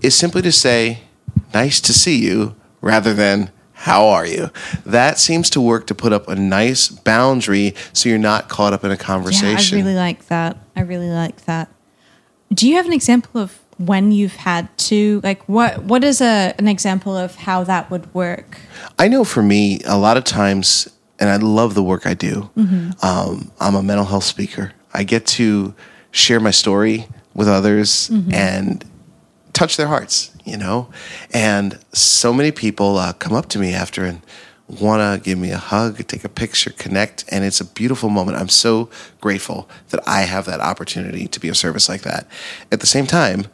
is 0.00 0.16
simply 0.16 0.40
to 0.40 0.52
say, 0.52 1.00
"Nice 1.52 1.78
to 1.82 1.92
see 1.92 2.16
you," 2.16 2.54
rather 2.80 3.12
than 3.12 3.50
how 3.74 4.06
are 4.08 4.26
you? 4.26 4.50
That 4.86 5.18
seems 5.18 5.50
to 5.50 5.60
work 5.60 5.86
to 5.88 5.94
put 5.94 6.12
up 6.12 6.28
a 6.28 6.34
nice 6.36 6.88
boundary 6.88 7.74
so 7.92 8.08
you're 8.08 8.18
not 8.18 8.48
caught 8.48 8.72
up 8.72 8.84
in 8.84 8.90
a 8.90 8.96
Yeah, 8.96 9.56
I 9.58 9.82
really 9.82 9.94
like 9.94 10.26
that. 10.28 10.56
I 10.76 10.80
really 10.82 11.10
like 11.10 11.44
that. 11.44 11.68
Do 12.52 12.68
you 12.68 12.76
have 12.76 12.86
an 12.86 12.92
example 12.92 13.40
of 13.40 13.58
when 13.78 14.12
you've 14.12 14.36
had 14.36 14.68
to 14.78 15.20
like 15.24 15.42
what 15.48 15.82
what 15.82 16.04
is 16.04 16.20
a 16.20 16.54
an 16.58 16.68
example 16.68 17.16
of 17.16 17.34
how 17.34 17.64
that 17.64 17.90
would 17.90 18.12
work? 18.14 18.58
I 18.98 19.08
know 19.08 19.24
for 19.24 19.42
me, 19.42 19.80
a 19.84 19.98
lot 19.98 20.16
of 20.16 20.24
times, 20.24 20.88
and 21.18 21.28
I 21.28 21.36
love 21.36 21.74
the 21.74 21.82
work 21.82 22.06
I 22.06 22.14
do. 22.14 22.48
Mm-hmm. 22.56 23.04
Um, 23.04 23.50
I'm 23.60 23.74
a 23.74 23.82
mental 23.82 24.06
health 24.06 24.24
speaker. 24.24 24.72
I 24.92 25.02
get 25.02 25.26
to 25.26 25.74
share 26.12 26.38
my 26.38 26.52
story 26.52 27.08
with 27.34 27.48
others 27.48 28.08
Mm-hmm. 28.10 28.32
and 28.32 28.84
touch 29.54 29.76
their 29.78 29.86
hearts, 29.86 30.30
you 30.44 30.58
know? 30.58 30.88
And 31.32 31.78
so 31.92 32.32
many 32.32 32.52
people 32.52 32.98
uh, 32.98 33.14
come 33.14 33.32
up 33.32 33.48
to 33.50 33.58
me 33.58 33.72
after 33.72 34.04
and 34.04 34.20
want 34.68 35.00
to 35.00 35.24
give 35.24 35.38
me 35.38 35.50
a 35.50 35.58
hug, 35.58 36.06
take 36.06 36.24
a 36.24 36.28
picture, 36.28 36.70
connect. 36.70 37.24
And 37.30 37.44
it's 37.44 37.60
a 37.60 37.64
beautiful 37.64 38.10
moment. 38.10 38.38
I'm 38.38 38.48
so 38.48 38.90
grateful 39.20 39.68
that 39.90 40.06
I 40.06 40.22
have 40.22 40.44
that 40.46 40.60
opportunity 40.60 41.26
to 41.28 41.40
be 41.40 41.48
of 41.48 41.56
service 41.56 41.88
like 41.88 42.02
that. 42.02 42.26
At 42.70 42.80
the 42.80 42.86
same 42.86 43.06
time, 43.06 43.46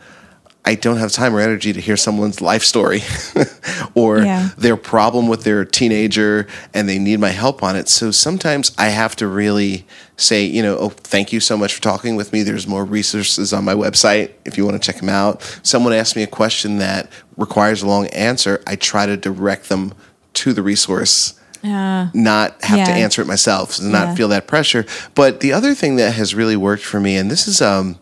I 0.64 0.74
don't 0.74 0.98
have 0.98 1.10
time 1.10 1.34
or 1.34 1.40
energy 1.40 1.72
to 1.72 1.80
hear 1.80 1.96
someone's 1.96 2.40
life 2.42 2.62
story 2.62 3.02
or 3.94 4.18
Yeah. 4.22 4.50
their 4.58 4.76
problem 4.76 5.26
with 5.26 5.42
their 5.44 5.64
teenager 5.64 6.46
and 6.74 6.88
they 6.88 6.98
need 6.98 7.18
my 7.18 7.30
help 7.30 7.62
on 7.62 7.76
it. 7.76 7.88
So 7.88 8.10
sometimes 8.10 8.72
I 8.76 8.86
have 8.90 9.16
to 9.16 9.26
really 9.26 9.86
say, 10.16 10.44
you 10.44 10.62
know, 10.62 10.76
oh, 10.78 10.88
thank 10.90 11.32
you 11.32 11.40
so 11.40 11.56
much 11.56 11.74
for 11.74 11.80
talking 11.80 12.14
with 12.14 12.32
me. 12.32 12.42
There's 12.42 12.66
more 12.66 12.84
resources 12.84 13.52
on 13.54 13.64
my 13.64 13.74
website 13.74 14.32
if 14.44 14.58
you 14.58 14.66
want 14.66 14.80
to 14.80 14.86
check 14.86 15.00
them 15.00 15.08
out. 15.08 15.42
Someone 15.62 15.94
asked 15.94 16.14
me 16.14 16.22
a 16.22 16.26
question 16.28 16.76
that 16.78 17.10
requires 17.38 17.82
a 17.82 17.86
long 17.86 18.06
answer. 18.08 18.62
I 18.66 18.76
try 18.76 19.06
to 19.06 19.16
direct 19.16 19.70
them 19.70 19.94
to 20.34 20.52
the 20.52 20.62
resource 20.62 21.34
not 21.62 22.62
have 22.64 22.86
to 22.86 22.92
answer 22.92 23.20
it 23.20 23.26
myself, 23.26 23.80
not 23.82 24.08
Yeah. 24.08 24.14
feel 24.14 24.28
that 24.28 24.46
pressure. 24.46 24.86
But 25.14 25.40
the 25.40 25.52
other 25.52 25.74
thing 25.74 25.96
that 25.96 26.14
has 26.14 26.34
really 26.34 26.56
worked 26.56 26.82
for 26.84 27.00
me, 27.00 27.16
and 27.16 27.30
this 27.30 27.46
is, 27.46 27.60
um, 27.60 27.98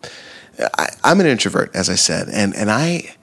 I, 0.77 0.89
I'm 1.05 1.21
an 1.21 1.27
introvert, 1.27 1.75
as 1.75 1.89
I 1.89 1.95
said, 1.95 2.29
and 2.29 2.55
and 2.55 2.71
I. 2.71 3.15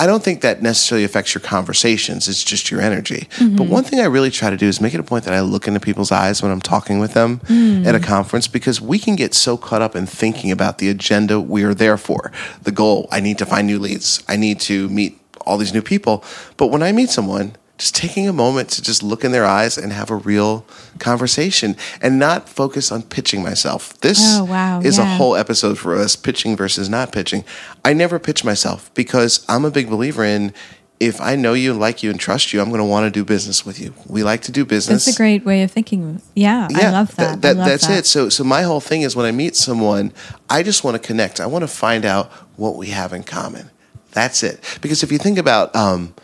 I 0.00 0.06
don't 0.06 0.22
think 0.22 0.42
that 0.42 0.62
necessarily 0.62 1.04
affects 1.04 1.34
your 1.34 1.42
conversations. 1.42 2.28
It's 2.28 2.44
just 2.44 2.70
your 2.70 2.80
energy. 2.80 3.26
Mm-hmm. 3.32 3.56
But 3.56 3.66
one 3.66 3.82
thing 3.82 3.98
I 3.98 4.04
really 4.04 4.30
try 4.30 4.48
to 4.48 4.56
do 4.56 4.68
is 4.68 4.80
make 4.80 4.94
it 4.94 5.00
a 5.00 5.02
point 5.02 5.24
that 5.24 5.34
I 5.34 5.40
look 5.40 5.66
into 5.66 5.80
people's 5.80 6.12
eyes 6.12 6.40
when 6.40 6.52
I'm 6.52 6.60
talking 6.60 7.00
with 7.00 7.14
them 7.14 7.40
mm. 7.40 7.84
at 7.84 7.96
a 7.96 7.98
conference 7.98 8.46
because 8.46 8.80
we 8.80 9.00
can 9.00 9.16
get 9.16 9.34
so 9.34 9.56
caught 9.56 9.82
up 9.82 9.96
in 9.96 10.06
thinking 10.06 10.52
about 10.52 10.78
the 10.78 10.88
agenda 10.88 11.40
we 11.40 11.64
are 11.64 11.74
there 11.74 11.96
for. 11.96 12.30
The 12.62 12.70
goal, 12.70 13.08
I 13.10 13.18
need 13.18 13.38
to 13.38 13.46
find 13.46 13.66
new 13.66 13.80
leads. 13.80 14.22
I 14.28 14.36
need 14.36 14.60
to 14.60 14.88
meet 14.88 15.20
all 15.44 15.58
these 15.58 15.74
new 15.74 15.82
people. 15.82 16.22
But 16.56 16.68
when 16.68 16.84
I 16.84 16.92
meet 16.92 17.10
someone, 17.10 17.56
just 17.78 17.94
taking 17.94 18.28
a 18.28 18.32
moment 18.32 18.68
to 18.70 18.82
just 18.82 19.02
look 19.02 19.24
in 19.24 19.30
their 19.32 19.44
eyes 19.46 19.78
and 19.78 19.92
have 19.92 20.10
a 20.10 20.16
real 20.16 20.66
conversation 20.98 21.76
and 22.02 22.18
not 22.18 22.48
focus 22.48 22.90
on 22.90 23.02
pitching 23.02 23.42
myself. 23.42 23.98
This 24.00 24.18
Oh, 24.20 24.44
wow, 24.44 24.80
is 24.80 24.98
a 24.98 25.04
whole 25.06 25.36
episode 25.36 25.78
for 25.78 25.94
us 25.96 26.16
pitching 26.16 26.56
versus 26.56 26.88
not 26.88 27.12
pitching. 27.12 27.44
I 27.84 27.92
never 27.92 28.18
pitch 28.18 28.44
myself 28.44 28.92
because 28.94 29.44
I'm 29.48 29.64
a 29.64 29.70
big 29.70 29.88
believer 29.88 30.24
in 30.24 30.52
if 31.00 31.20
I 31.20 31.36
know 31.36 31.52
you, 31.52 31.74
like 31.74 32.02
you, 32.02 32.10
and 32.10 32.18
trust 32.18 32.52
you, 32.52 32.60
I'm 32.60 32.70
going 32.70 32.80
to 32.80 32.84
want 32.84 33.04
to 33.06 33.10
do 33.12 33.24
business 33.24 33.64
with 33.64 33.78
you. 33.78 33.94
We 34.08 34.24
like 34.24 34.40
to 34.42 34.50
do 34.52 34.64
business. 34.64 35.04
That's 35.04 35.16
a 35.16 35.20
great 35.20 35.44
way 35.44 35.62
of 35.62 35.70
thinking. 35.70 36.20
Yeah, 36.34 36.66
I 36.74 36.90
love 36.90 37.14
that. 37.14 37.40
that- 37.42 37.54
I 37.54 37.58
love 37.60 37.68
that's 37.68 37.86
that. 37.86 37.98
it. 38.00 38.06
So, 38.06 38.28
so 38.28 38.42
my 38.42 38.62
whole 38.62 38.80
thing 38.80 39.02
is 39.02 39.14
when 39.14 39.24
I 39.24 39.30
meet 39.30 39.54
someone, 39.54 40.12
I 40.50 40.64
just 40.64 40.82
want 40.82 41.00
to 41.00 41.06
connect. 41.06 41.38
I 41.38 41.46
want 41.46 41.62
to 41.62 41.68
find 41.68 42.04
out 42.04 42.32
what 42.56 42.74
we 42.74 42.88
have 42.88 43.12
in 43.12 43.22
common. 43.22 43.70
That's 44.10 44.42
it. 44.42 44.58
Because 44.80 45.04
if 45.04 45.12
you 45.12 45.18
think 45.18 45.38
about 45.38 45.72
um, 45.76 46.14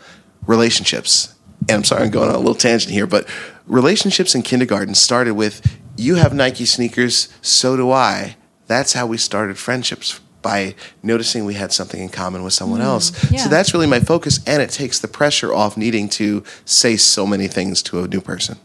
relationships, 0.45 1.33
and 1.67 1.77
I'm 1.77 1.83
sorry, 1.83 2.03
I'm 2.03 2.11
going 2.11 2.29
on 2.29 2.35
a 2.35 2.39
little 2.39 2.55
tangent 2.55 2.93
here, 2.93 3.07
but 3.07 3.27
relationships 3.67 4.35
in 4.35 4.41
kindergarten 4.41 4.95
started 4.95 5.33
with 5.33 5.79
you 5.97 6.15
have 6.15 6.33
Nike 6.33 6.65
sneakers, 6.65 7.29
so 7.41 7.77
do 7.77 7.91
I. 7.91 8.35
That's 8.67 8.93
how 8.93 9.07
we 9.07 9.17
started 9.17 9.57
friendships 9.57 10.19
by 10.41 10.75
noticing 11.01 11.45
we 11.45 11.55
had 11.55 11.71
something 11.71 11.99
in 11.99 12.09
common 12.09 12.43
with 12.43 12.53
someone 12.53 12.81
else. 12.81 13.11
Mm, 13.11 13.31
yeah. 13.31 13.39
So 13.39 13.49
that's 13.49 13.73
really 13.73 13.87
my 13.87 13.99
focus, 13.99 14.39
and 14.45 14.61
it 14.61 14.69
takes 14.69 14.99
the 14.99 15.07
pressure 15.07 15.53
off 15.53 15.75
needing 15.75 16.07
to 16.09 16.43
say 16.65 16.97
so 16.97 17.25
many 17.25 17.47
things 17.47 17.81
to 17.83 18.03
a 18.03 18.07
new 18.07 18.21
person. 18.21 18.59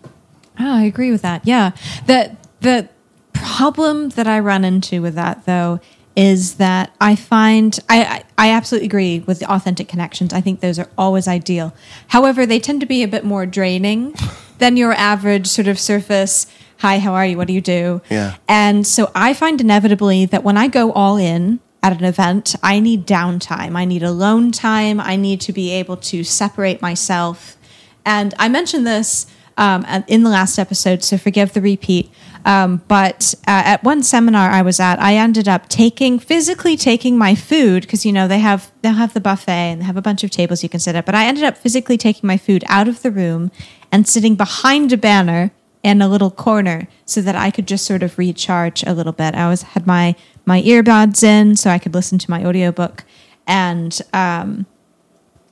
Oh, 0.59 0.75
I 0.75 0.83
agree 0.83 1.11
with 1.11 1.23
that. 1.23 1.47
Yeah. 1.47 1.71
The 2.07 2.37
the 2.61 2.89
problem 3.33 4.11
that 4.11 4.27
I 4.27 4.41
run 4.41 4.65
into 4.65 5.01
with 5.01 5.15
that 5.15 5.47
though 5.47 5.81
is 6.21 6.57
that 6.57 6.95
I 7.01 7.17
find 7.17 7.81
I, 7.89 8.05
I 8.05 8.25
I 8.37 8.51
absolutely 8.51 8.89
agree 8.89 9.21
with 9.21 9.39
the 9.39 9.51
authentic 9.51 9.89
connections. 9.89 10.35
I 10.35 10.43
think 10.43 10.61
those 10.61 10.79
are 10.79 10.91
always 10.99 11.27
ideal. 11.27 11.75
However, 12.09 12.45
they 12.45 12.61
tend 12.61 12.81
to 12.81 12.87
be 12.87 13.03
a 13.03 13.09
bit 13.09 13.25
more 13.25 13.47
draining 13.47 14.15
than 14.59 14.77
your 14.77 14.93
average 14.93 15.47
sort 15.47 15.67
of 15.67 15.79
surface. 15.79 16.47
Hi, 16.81 16.99
how 16.99 17.15
are 17.15 17.25
you? 17.25 17.39
What 17.39 17.47
do 17.47 17.55
you 17.55 17.63
do? 17.63 18.03
Yeah. 18.11 18.37
And 18.47 18.87
so 18.87 19.11
I 19.15 19.33
find 19.33 19.63
inevitably 19.63 20.27
that 20.27 20.45
when 20.45 20.59
I 20.59 20.69
go 20.69 20.93
all 20.93 21.17
in 21.17 21.59
at 21.83 21.99
an 21.99 22.05
event, 22.05 22.55
I 22.63 22.81
need 22.81 23.07
downtime. 23.07 23.75
I 23.75 23.87
need 23.87 24.03
alone 24.03 24.53
time. 24.53 25.01
I 25.01 25.17
need 25.17 25.41
to 25.43 25.55
be 25.55 25.71
able 25.73 25.97
to 25.97 26.23
separate 26.23 26.83
myself. 26.83 27.57
And 28.05 28.35
I 28.39 28.51
mentioned 28.51 28.87
this 28.87 29.27
um, 29.57 29.87
in 30.07 30.23
the 30.23 30.31
last 30.31 30.59
episode, 30.59 31.03
so 31.03 31.17
forgive 31.17 31.55
the 31.55 31.63
repeat. 31.63 32.11
Um, 32.45 32.83
but 32.89 33.35
uh, 33.47 33.63
at 33.65 33.85
one 33.85 34.03
seminar 34.03 34.51
I 34.51 34.63
was 34.63 34.81
at, 34.81 35.01
I 35.01 35.15
ended 35.15 35.49
up 35.49 35.69
taking 35.69 36.19
physically 36.19 36.77
taking 36.77 37.19
my 37.19 37.35
food 37.35 37.83
because 37.83 38.07
you 38.07 38.13
know 38.13 38.27
they 38.27 38.39
have 38.39 38.71
they'll 38.83 38.95
have 38.95 39.15
the 39.15 39.21
buffet 39.21 39.53
and 39.53 39.81
they 39.81 39.85
have 39.85 39.97
a 39.97 40.03
bunch 40.03 40.25
of 40.25 40.31
tables 40.31 40.63
you 40.63 40.69
can 40.69 40.81
sit 40.81 40.95
at. 40.95 41.07
But 41.07 41.15
I 41.15 41.27
ended 41.27 41.45
up 41.45 41.57
physically 41.57 41.97
taking 41.97 42.27
my 42.27 42.37
food 42.37 42.65
out 42.69 42.89
of 42.89 43.03
the 43.03 43.11
room 43.11 43.51
and 43.93 44.09
sitting 44.09 44.37
behind 44.37 44.93
a 44.93 44.97
banner 44.97 45.53
in 45.83 46.03
a 46.03 46.09
little 46.09 46.31
corner 46.31 46.89
so 47.05 47.21
that 47.23 47.35
I 47.35 47.51
could 47.51 47.67
just 47.67 47.85
sort 47.87 48.03
of 48.03 48.19
recharge 48.19 48.83
a 48.85 48.93
little 48.93 49.13
bit. 49.13 49.35
I 49.35 49.49
was 49.49 49.63
had 49.63 49.87
my 49.87 50.15
my 50.47 50.63
earbuds 50.63 51.23
in 51.23 51.57
so 51.57 51.71
I 51.71 51.79
could 51.79 51.95
listen 51.95 52.19
to 52.19 52.31
my 52.31 52.45
audiobook 52.45 53.05
and 53.47 54.01
um 54.13 54.67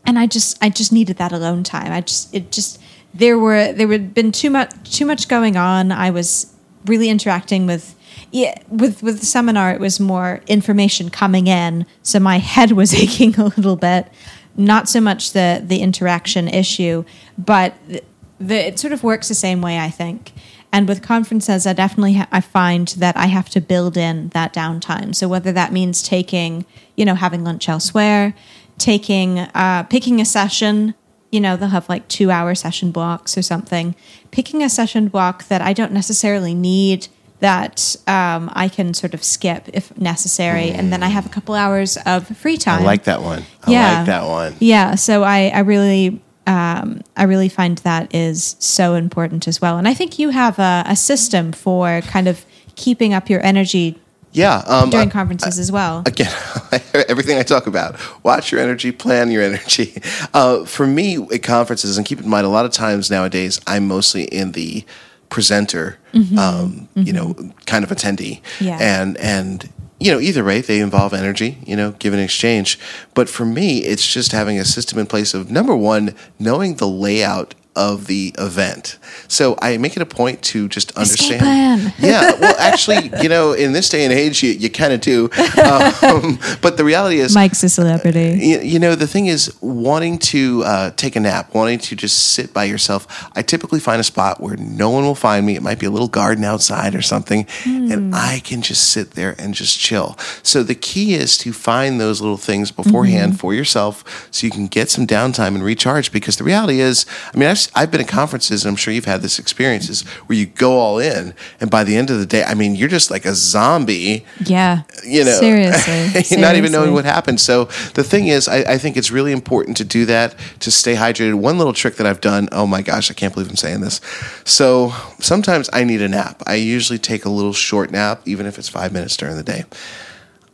and 0.07 0.19
I 0.19 0.27
just 0.27 0.57
I 0.63 0.71
just 0.71 0.93
needed 0.93 1.19
that 1.19 1.33
alone 1.33 1.63
time. 1.65 1.93
I 1.93 2.01
just 2.01 2.35
it 2.35 2.51
just 2.51 2.81
there 3.13 3.39
were 3.39 3.73
there 3.73 3.89
had 3.89 4.15
been 4.15 4.33
too 4.33 4.51
much 4.51 4.73
too 4.91 5.07
much 5.07 5.29
going 5.29 5.57
on. 5.57 5.93
I 5.93 6.11
was 6.11 6.55
really 6.89 7.09
interacting 7.09 7.67
with 7.67 7.95
yeah, 8.31 8.61
with 8.69 9.03
with 9.03 9.21
the 9.21 9.27
seminar 9.27 9.73
it 9.73 9.81
was 9.81 9.99
more 10.01 10.43
information 10.47 11.09
coming 11.09 11.47
in, 11.47 11.87
so 12.03 12.19
my 12.21 12.39
head 12.39 12.73
was 12.73 12.95
aching 13.03 13.35
a 13.37 13.45
little 13.45 13.77
bit. 13.77 14.09
Not 14.57 14.89
so 14.89 15.01
much 15.01 15.33
the 15.33 15.63
the 15.65 15.81
interaction 15.81 16.49
issue, 16.49 17.05
but 17.37 17.75
the, 17.87 18.03
the, 18.41 18.67
it 18.69 18.79
sort 18.79 18.93
of 18.93 19.03
works 19.03 19.29
the 19.29 19.35
same 19.35 19.61
way 19.63 19.79
I 19.79 19.91
think. 19.91 20.33
And 20.71 20.87
with 20.87 21.03
conferences, 21.03 21.67
I 21.67 21.73
definitely 21.73 22.15
ha- 22.15 22.29
I 22.31 22.41
find 22.41 22.89
that 22.99 23.17
I 23.17 23.27
have 23.27 23.49
to 23.51 23.61
build 23.61 23.97
in 23.97 24.29
that 24.31 24.53
downtime. 24.53 25.15
So 25.15 25.27
whether 25.27 25.53
that 25.53 25.73
means 25.73 26.03
taking, 26.03 26.67
you 26.95 27.05
know, 27.05 27.15
having 27.15 27.43
lunch 27.45 27.69
elsewhere, 27.69 28.35
taking 28.77 29.39
uh, 29.39 29.85
picking 29.85 30.21
a 30.21 30.25
session 30.25 30.95
you 31.31 31.41
know 31.41 31.57
they'll 31.57 31.69
have 31.69 31.89
like 31.89 32.07
two 32.09 32.31
hour 32.31 32.55
session 32.55 32.91
blocks 32.91 33.37
or 33.37 33.43
something 33.43 33.95
picking 34.31 34.63
a 34.63 34.69
session 34.69 35.09
block 35.09 35.47
that 35.49 35.61
i 35.61 35.73
don't 35.73 35.93
necessarily 35.93 36.55
need 36.55 37.09
that 37.41 37.95
um, 38.07 38.51
i 38.55 38.69
can 38.69 38.93
sort 38.95 39.15
of 39.15 39.23
skip 39.23 39.69
if 39.73 39.97
necessary 39.99 40.71
and 40.71 40.93
then 40.93 41.03
i 41.03 41.09
have 41.09 41.27
a 41.27 41.29
couple 41.29 41.55
hours 41.55 41.97
of 42.07 42.27
free 42.37 42.57
time 42.57 42.83
I 42.83 42.85
like 42.85 43.05
that 43.05 43.23
one. 43.23 43.45
I 43.65 43.71
Yeah. 43.71 43.97
like 43.99 44.07
that 44.07 44.25
one. 44.27 44.55
yeah 44.61 44.95
so 44.95 45.23
i, 45.23 45.49
I 45.49 45.61
really 45.61 46.21
um, 46.47 47.03
i 47.17 47.25
really 47.25 47.49
find 47.51 47.79
that 47.79 48.15
is 48.15 48.57
so 48.59 48.95
important 48.95 49.47
as 49.47 49.61
well 49.61 49.77
and 49.79 49.87
i 49.87 49.95
think 49.95 50.19
you 50.19 50.31
have 50.31 50.59
a, 50.59 50.83
a 50.87 50.97
system 50.97 51.53
for 51.53 52.01
kind 52.03 52.27
of 52.27 52.45
keeping 52.75 53.13
up 53.13 53.29
your 53.29 53.45
energy 53.45 53.99
Yeah. 54.33 54.63
Um, 54.67 54.91
during 54.91 55.09
I- 55.09 55.13
conferences 55.13 55.59
as 55.59 55.73
well 55.73 56.03
again, 56.07 56.33
everything 57.09 57.39
I 57.39 57.43
talk 57.43 57.67
about, 57.67 57.97
watch 58.25 58.53
your 58.53 58.61
energy, 58.61 58.93
plan 58.93 59.31
your 59.31 59.43
energy. 59.43 60.01
Uh, 60.35 60.65
for 60.65 60.87
me, 60.87 61.17
at 61.33 61.43
conferences, 61.43 61.97
and 61.97 62.07
keep 62.07 62.21
in 62.21 62.29
mind, 62.29 62.45
a 62.47 62.51
lot 62.51 62.65
of 62.67 62.71
times 62.73 63.11
nowadays, 63.11 63.61
I'm 63.67 63.89
mostly 63.89 64.25
in 64.25 64.53
the 64.53 64.85
presenter, 65.31 65.99
um, 66.39 66.89
you 66.95 67.13
know, 67.13 67.35
kind 67.67 67.83
of 67.85 67.91
attendee, 67.91 68.41
Yeah. 68.61 68.79
and 68.81 69.17
and 69.19 69.69
you 70.01 70.13
know, 70.13 70.21
either 70.21 70.45
way, 70.45 70.61
they 70.61 70.79
involve 70.81 71.13
energy, 71.13 71.59
you 71.67 71.75
know, 71.75 71.91
give 71.99 72.13
and 72.13 72.23
exchange. 72.23 72.79
But 73.15 73.29
for 73.29 73.45
me, 73.45 73.79
it's 73.79 74.07
just 74.07 74.31
having 74.33 74.59
a 74.59 74.65
system 74.65 74.97
in 74.99 75.07
place 75.07 75.35
of 75.35 75.51
number 75.51 75.75
one, 75.75 76.15
knowing 76.39 76.77
the 76.77 76.87
layout 76.87 77.55
of 77.79 78.07
the 78.07 78.35
event. 78.39 78.99
So 79.29 79.57
I 79.63 79.79
make 79.79 79.97
it 79.97 80.03
a 80.03 80.07
point 80.07 80.43
to 80.53 80.69
just 80.69 80.91
understand. 80.97 81.41
plan. 81.41 81.95
Yeah, 82.09 82.33
well, 82.41 82.55
actually, 82.59 83.11
you 83.23 83.29
know, 83.29 83.53
in 83.53 83.73
this 83.73 83.89
day 83.89 84.05
and 84.05 84.13
age, 84.13 84.43
you, 84.43 84.51
you 84.51 84.71
kind 84.71 84.93
of 84.93 85.01
do. 85.01 85.31
Um, 85.69 86.39
but 86.63 86.77
the 86.77 86.85
reality 86.85 87.19
is, 87.19 87.35
mike's 87.35 87.63
a 87.63 87.69
celebrity 87.69 88.39
you, 88.39 88.61
you 88.61 88.79
know, 88.79 88.95
the 88.95 89.07
thing 89.07 89.27
is, 89.27 89.55
wanting 89.61 90.19
to 90.19 90.63
uh, 90.65 90.91
take 90.93 91.17
a 91.17 91.21
nap, 91.21 91.55
wanting 91.55 91.79
to 91.79 91.97
just 91.97 92.33
sit 92.33 92.53
by 92.53 92.65
yourself. 92.65 93.29
I 93.35 93.43
typically 93.43 93.81
find 93.81 94.01
a 94.01 94.05
spot 94.05 94.41
where 94.41 94.57
no 94.57 94.91
one 94.91 95.05
will 95.05 95.15
find 95.15 95.45
me. 95.47 95.57
It 95.57 95.63
might 95.63 95.79
be 95.79 95.87
a 95.87 95.91
little 95.91 96.09
garden 96.09 96.45
outside 96.45 96.95
or 96.95 97.03
something, 97.03 97.47
and 97.65 98.15
I 98.15 98.41
can 98.41 98.63
just 98.63 98.91
sit 98.91 99.13
there 99.13 99.35
and 99.39 99.55
just 99.55 99.79
chill. 99.79 100.17
So 100.43 100.63
the 100.63 100.75
key 100.75 101.15
is 101.15 101.37
to 101.39 101.53
find 101.53 102.01
those 102.01 102.21
little 102.21 102.37
things 102.37 102.71
beforehand 102.71 103.39
for 103.39 103.55
yourself, 103.55 104.29
so 104.31 104.47
you 104.47 104.51
can 104.51 104.67
get 104.67 104.91
some 104.91 105.07
downtime 105.07 105.55
and 105.55 105.63
recharge. 105.63 106.13
Because 106.13 106.37
the 106.37 106.45
reality 106.45 106.81
is, 106.81 107.07
I 107.35 107.39
mean, 107.39 107.49
I've 107.49 107.59
I've 107.75 107.91
been 107.91 108.01
at 108.01 108.09
conferences, 108.09 108.65
and 108.65 108.71
I'm 108.71 108.77
sure 108.77 108.93
you've 108.93 109.05
had 109.05 109.23
this 109.23 109.39
experiences 109.39 110.03
where 110.27 110.39
you 110.39 110.47
go 110.47 110.79
all 110.79 110.99
in, 110.99 111.35
and 111.61 111.71
by 111.71 111.85
the 111.85 111.97
end 111.97 112.11
of 112.11 112.19
the 112.19 112.27
day, 112.27 112.45
I 112.45 112.55
mean, 112.55 112.75
you're 112.75 112.89
just 112.89 113.11
like 113.11 113.25
a 113.25 113.35
zombie 113.35 114.25
yeah 114.45 114.83
you 115.05 115.25
know, 115.25 115.39
seriously 115.39 116.23
you're 116.31 116.41
not 116.41 116.57
even 116.57 116.73
knowing 116.73 116.93
what 116.93 117.05
happened. 117.05 117.41
So 117.41 117.65
the 117.95 118.05
thing 118.05 118.29
is, 118.29 118.49
I, 118.49 118.59
I 118.59 118.79
think 118.79 118.97
it's 118.97 119.11
really 119.11 119.33
important 119.33 119.77
to 119.79 119.85
do 119.85 120.05
that 120.07 120.35
to 120.61 120.71
stay 120.71 120.95
hydrated. 120.95 121.35
One 121.35 121.59
little 121.59 121.73
trick 121.73 121.97
that 121.97 122.07
I've 122.07 122.21
done. 122.21 122.49
Oh 122.53 122.67
my 122.67 122.83
gosh, 122.83 123.11
I 123.11 123.15
can't 123.15 123.33
believe 123.33 123.49
I'm 123.49 123.57
saying 123.57 123.81
this. 123.81 124.01
So 124.45 124.93
sometimes 125.19 125.71
I 125.73 125.85
need 125.85 126.03
a 126.03 126.09
nap. 126.09 126.43
I 126.47 126.55
usually 126.55 126.99
take 126.99 127.25
a 127.25 127.31
little 127.31 127.53
short 127.53 127.91
nap, 127.91 128.23
even 128.27 128.47
if 128.47 128.59
it's 128.59 128.69
five 128.69 128.93
minutes 128.93 129.17
during 129.17 129.37
the 129.37 129.43
day. 129.43 129.65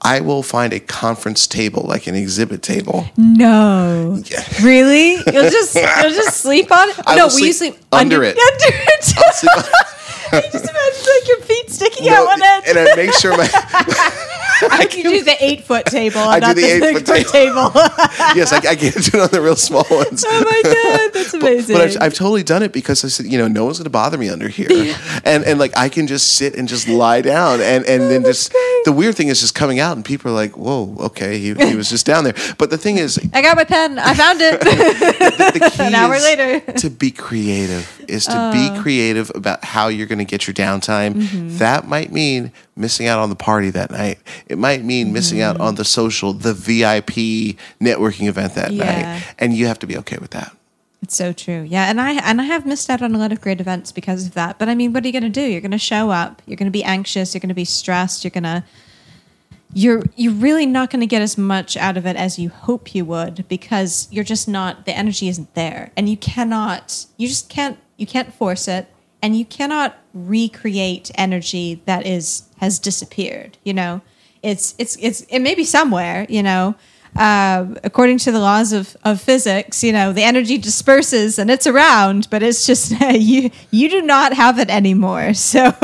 I 0.05 0.21
will 0.21 0.43
find 0.43 0.73
a 0.75 0.81
conference 0.81 1.47
table, 1.47 1.83
like 1.89 2.07
an 2.07 2.15
exhibit 2.15 2.63
table. 2.63 3.07
No. 3.17 4.23
Really? 4.63 5.13
You'll 5.15 5.51
just 5.51 5.75
you'll 5.75 6.13
just 6.13 6.37
sleep 6.37 6.71
on 6.71 6.91
it? 6.91 7.01
I 7.07 7.17
no, 7.17 7.27
will 7.27 7.33
will 7.33 7.41
you 7.41 7.53
sleep 7.55 7.75
sleep 7.75 7.85
under 7.91 8.23
it. 8.23 8.37
Under 8.37 8.77
it. 8.77 9.05
Sleep 9.35 9.57
on- 9.57 9.65
I 10.33 10.41
just 10.53 10.69
imagine 10.69 11.05
like 11.15 11.29
your 11.29 11.41
feet 11.41 11.71
sticking 11.71 12.07
No, 12.07 12.27
out 12.27 12.29
on 12.33 12.39
it. 12.41 12.69
and 12.69 12.79
I 12.79 12.95
make 12.97 13.13
sure 13.15 13.37
my 13.37 13.49
I 14.71 14.87
can 14.87 15.03
do 15.03 15.23
the 15.25 15.37
eight 15.41 15.65
foot 15.65 15.85
table. 15.87 16.21
I 16.21 16.39
do 16.41 16.47
not 16.47 16.57
the 16.57 16.63
the 16.63 16.87
eight-foot 16.87 17.07
six 17.07 17.23
foot 17.25 17.33
table. 17.33 17.71
yes, 18.37 18.53
I, 18.53 18.59
I 18.59 18.77
can't 18.77 18.95
do 18.95 19.19
it 19.19 19.21
on 19.21 19.29
the 19.31 19.41
real 19.43 19.57
small 19.57 19.85
ones. 19.91 20.25
oh 20.27 20.45
my 20.45 20.63
god, 20.73 21.13
that's 21.13 21.35
amazing. 21.35 21.77
But 21.77 21.91
I've, 21.91 22.03
I've 22.03 22.15
totally 22.15 22.43
done 22.45 22.63
it 22.63 22.73
because 22.73 23.05
I 23.05 23.09
said, 23.09 23.27
you 23.27 23.37
know, 23.37 23.49
no 23.49 23.65
one's 23.65 23.79
going 23.79 23.85
to 23.85 23.91
bother 23.91 24.17
me 24.17 24.29
under 24.29 24.49
here, 24.49 24.69
and 25.25 25.45
and 25.45 25.59
like 25.59 25.77
I 25.77 25.89
can 25.89 26.07
just 26.07 26.35
sit 26.35 26.55
and 26.55 26.69
just 26.69 26.89
lie 26.89 27.21
down, 27.21 27.61
and 27.61 27.85
and 27.85 28.05
oh, 28.05 28.09
then 28.09 28.23
just 28.23 28.53
the 28.85 28.93
weird 28.93 29.17
thing 29.17 29.29
is 29.29 29.41
just 29.41 29.55
coming 29.55 29.81
out, 29.81 29.97
and 29.97 30.05
people 30.05 30.31
are 30.31 30.35
like, 30.35 30.57
whoa, 30.57 30.95
okay, 31.01 31.39
he, 31.39 31.55
he 31.55 31.75
was 31.75 31.91
just 31.91 32.07
down 32.07 32.25
there. 32.25 32.35
But 32.57 32.71
the 32.71 32.79
thing 32.79 32.99
is, 32.99 33.19
I 33.33 33.43
got 33.43 33.57
my 33.57 33.65
pen. 33.65 33.99
I 33.99 34.15
found 34.15 34.41
it. 34.41 34.61
the 34.61 35.71
key 35.75 35.83
An 35.83 35.95
hour 35.95 36.15
is 36.15 36.23
later. 36.23 36.61
to 36.79 36.91
be 36.91 37.11
creative 37.11 38.04
is 38.09 38.27
to 38.27 38.51
be 38.53 38.69
oh. 38.71 38.83
creative 38.83 39.31
about 39.35 39.65
how 39.65 39.89
you're 39.89 40.07
going 40.07 40.19
to 40.19 40.25
get 40.25 40.47
your 40.47 40.55
downtime. 40.55 41.15
Mm-hmm. 41.15 41.59
That 41.59 41.87
might 41.89 42.13
mean 42.13 42.53
missing 42.77 43.07
out 43.07 43.19
on 43.19 43.31
the 43.31 43.37
party 43.37 43.71
that 43.71 43.91
night. 43.91 44.19
It 44.47 44.59
might 44.59 44.85
mean 44.85 45.13
missing 45.13 45.41
out 45.41 45.55
mm-hmm. 45.55 45.65
on 45.65 45.75
the 45.77 45.85
social, 45.85 46.33
the 46.33 46.55
VIP 46.55 47.57
networking 47.81 48.29
event 48.29 48.55
that 48.55 48.73
Yeah. 48.73 48.85
night, 48.85 49.35
and 49.39 49.55
you 49.55 49.67
have 49.67 49.79
to 49.81 49.87
be 49.87 49.97
okay 49.99 50.19
with 50.19 50.31
that. 50.31 50.55
It's 51.03 51.17
so 51.17 51.35
true. 51.35 51.67
Yeah, 51.69 51.91
and 51.91 52.01
I 52.01 52.13
and 52.15 52.41
I 52.41 52.45
have 52.45 52.65
missed 52.65 52.89
out 52.89 53.03
on 53.03 53.15
a 53.15 53.19
lot 53.19 53.31
of 53.31 53.41
great 53.41 53.61
events 53.61 53.93
because 53.93 54.27
of 54.27 54.35
that. 54.35 54.59
But 54.59 54.71
I 54.71 54.75
mean, 54.75 54.95
what 54.95 55.05
are 55.05 55.07
you 55.07 55.13
going 55.13 55.23
to 55.23 55.29
do? 55.29 55.43
You're 55.43 55.61
going 55.61 55.71
to 55.71 55.79
show 55.79 56.11
up. 56.11 56.41
You're 56.47 56.57
going 56.57 56.67
to 56.67 56.73
be 56.73 56.83
anxious. 56.83 57.35
You're 57.35 57.41
going 57.41 57.49
to 57.49 57.55
be 57.55 57.67
stressed. 57.67 58.25
You're 58.25 58.31
going 58.31 58.45
to 58.45 58.65
you're 59.75 60.05
you're 60.17 60.33
really 60.33 60.65
not 60.65 60.91
going 60.91 61.01
to 61.01 61.07
get 61.07 61.21
as 61.21 61.37
much 61.37 61.77
out 61.77 61.97
of 61.97 62.07
it 62.07 62.17
as 62.17 62.39
you 62.39 62.49
hope 62.49 62.95
you 62.95 63.05
would 63.05 63.47
because 63.49 64.09
you're 64.11 64.25
just 64.25 64.49
not 64.49 64.87
the 64.87 64.97
energy 64.97 65.29
isn't 65.29 65.53
there 65.55 65.91
and 65.97 66.09
you 66.09 66.17
cannot 66.17 67.05
you 67.17 67.27
just 67.27 67.49
can't 67.49 67.77
you 67.97 68.07
can't 68.07 68.33
force 68.33 68.69
it 68.69 68.89
and 69.23 69.37
you 69.37 69.45
cannot 69.45 69.97
recreate 70.13 71.11
energy 71.15 71.81
that 71.87 72.07
is 72.07 72.49
has 72.59 72.79
disappeared 72.79 73.59
you 73.65 73.73
know? 73.73 74.01
It's 74.43 74.75
it's 74.79 74.97
it's 75.01 75.23
it 75.23 75.41
may 75.41 75.55
be 75.55 75.65
somewhere 75.65 76.27
you 76.29 76.43
know? 76.43 76.75
Uh, 77.17 77.67
according 77.85 78.19
to 78.19 78.33
the 78.33 78.41
laws 78.41 78.73
of, 78.73 78.97
of 79.05 79.21
physics 79.21 79.85
you 79.85 79.93
know 79.93 80.13
the 80.13 80.25
energy 80.25 80.59
disperses 80.59 81.39
and 81.39 81.49
it's 81.49 81.65
around 81.65 82.29
but 82.29 82.43
it's 82.43 82.67
just 82.67 82.91
you 83.13 83.51
you 83.71 83.89
do 83.89 84.03
not 84.03 84.33
have 84.33 84.59
it 84.59 84.71
anymore. 84.71 85.33
So 85.55 85.73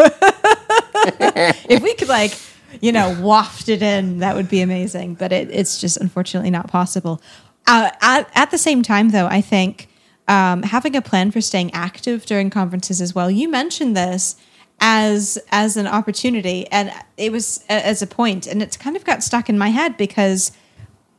if 1.69 1.83
we 1.83 1.95
could 1.95 2.09
like 2.09 2.33
you 2.81 2.93
know 2.93 3.17
waft 3.21 3.69
it 3.69 3.83
in 3.83 4.19
that 4.19 4.35
would 4.35 4.49
be 4.49 4.61
amazing 4.61 5.15
but 5.15 5.33
it, 5.33 5.51
it's 5.51 5.81
just 5.81 5.97
unfortunately 5.99 6.51
not 6.51 6.69
possible. 6.69 7.23
Uh, 7.67 7.91
at, 8.01 8.29
at 8.35 8.51
the 8.51 8.59
same 8.59 8.83
time 8.83 9.11
though 9.11 9.27
i 9.27 9.41
think 9.41 9.90
um, 10.31 10.63
having 10.63 10.95
a 10.97 11.03
plan 11.03 11.31
for 11.31 11.41
staying 11.41 11.71
active 11.75 12.25
during 12.25 12.49
conferences 12.51 13.01
as 13.01 13.15
well 13.15 13.31
you 13.31 13.49
mentioned 13.49 13.97
this 13.97 14.37
as 14.81 15.39
as 15.51 15.77
an 15.77 15.87
opportunity 15.87 16.67
and 16.71 16.91
it 17.17 17.31
was 17.33 17.65
a- 17.69 17.87
as 17.87 18.01
a 18.03 18.07
point 18.07 18.47
and 18.47 18.63
it's 18.63 18.77
kind 18.77 18.97
of 18.97 19.05
got 19.05 19.23
stuck 19.23 19.49
in 19.49 19.59
my 19.59 19.69
head 19.69 19.97
because 19.97 20.53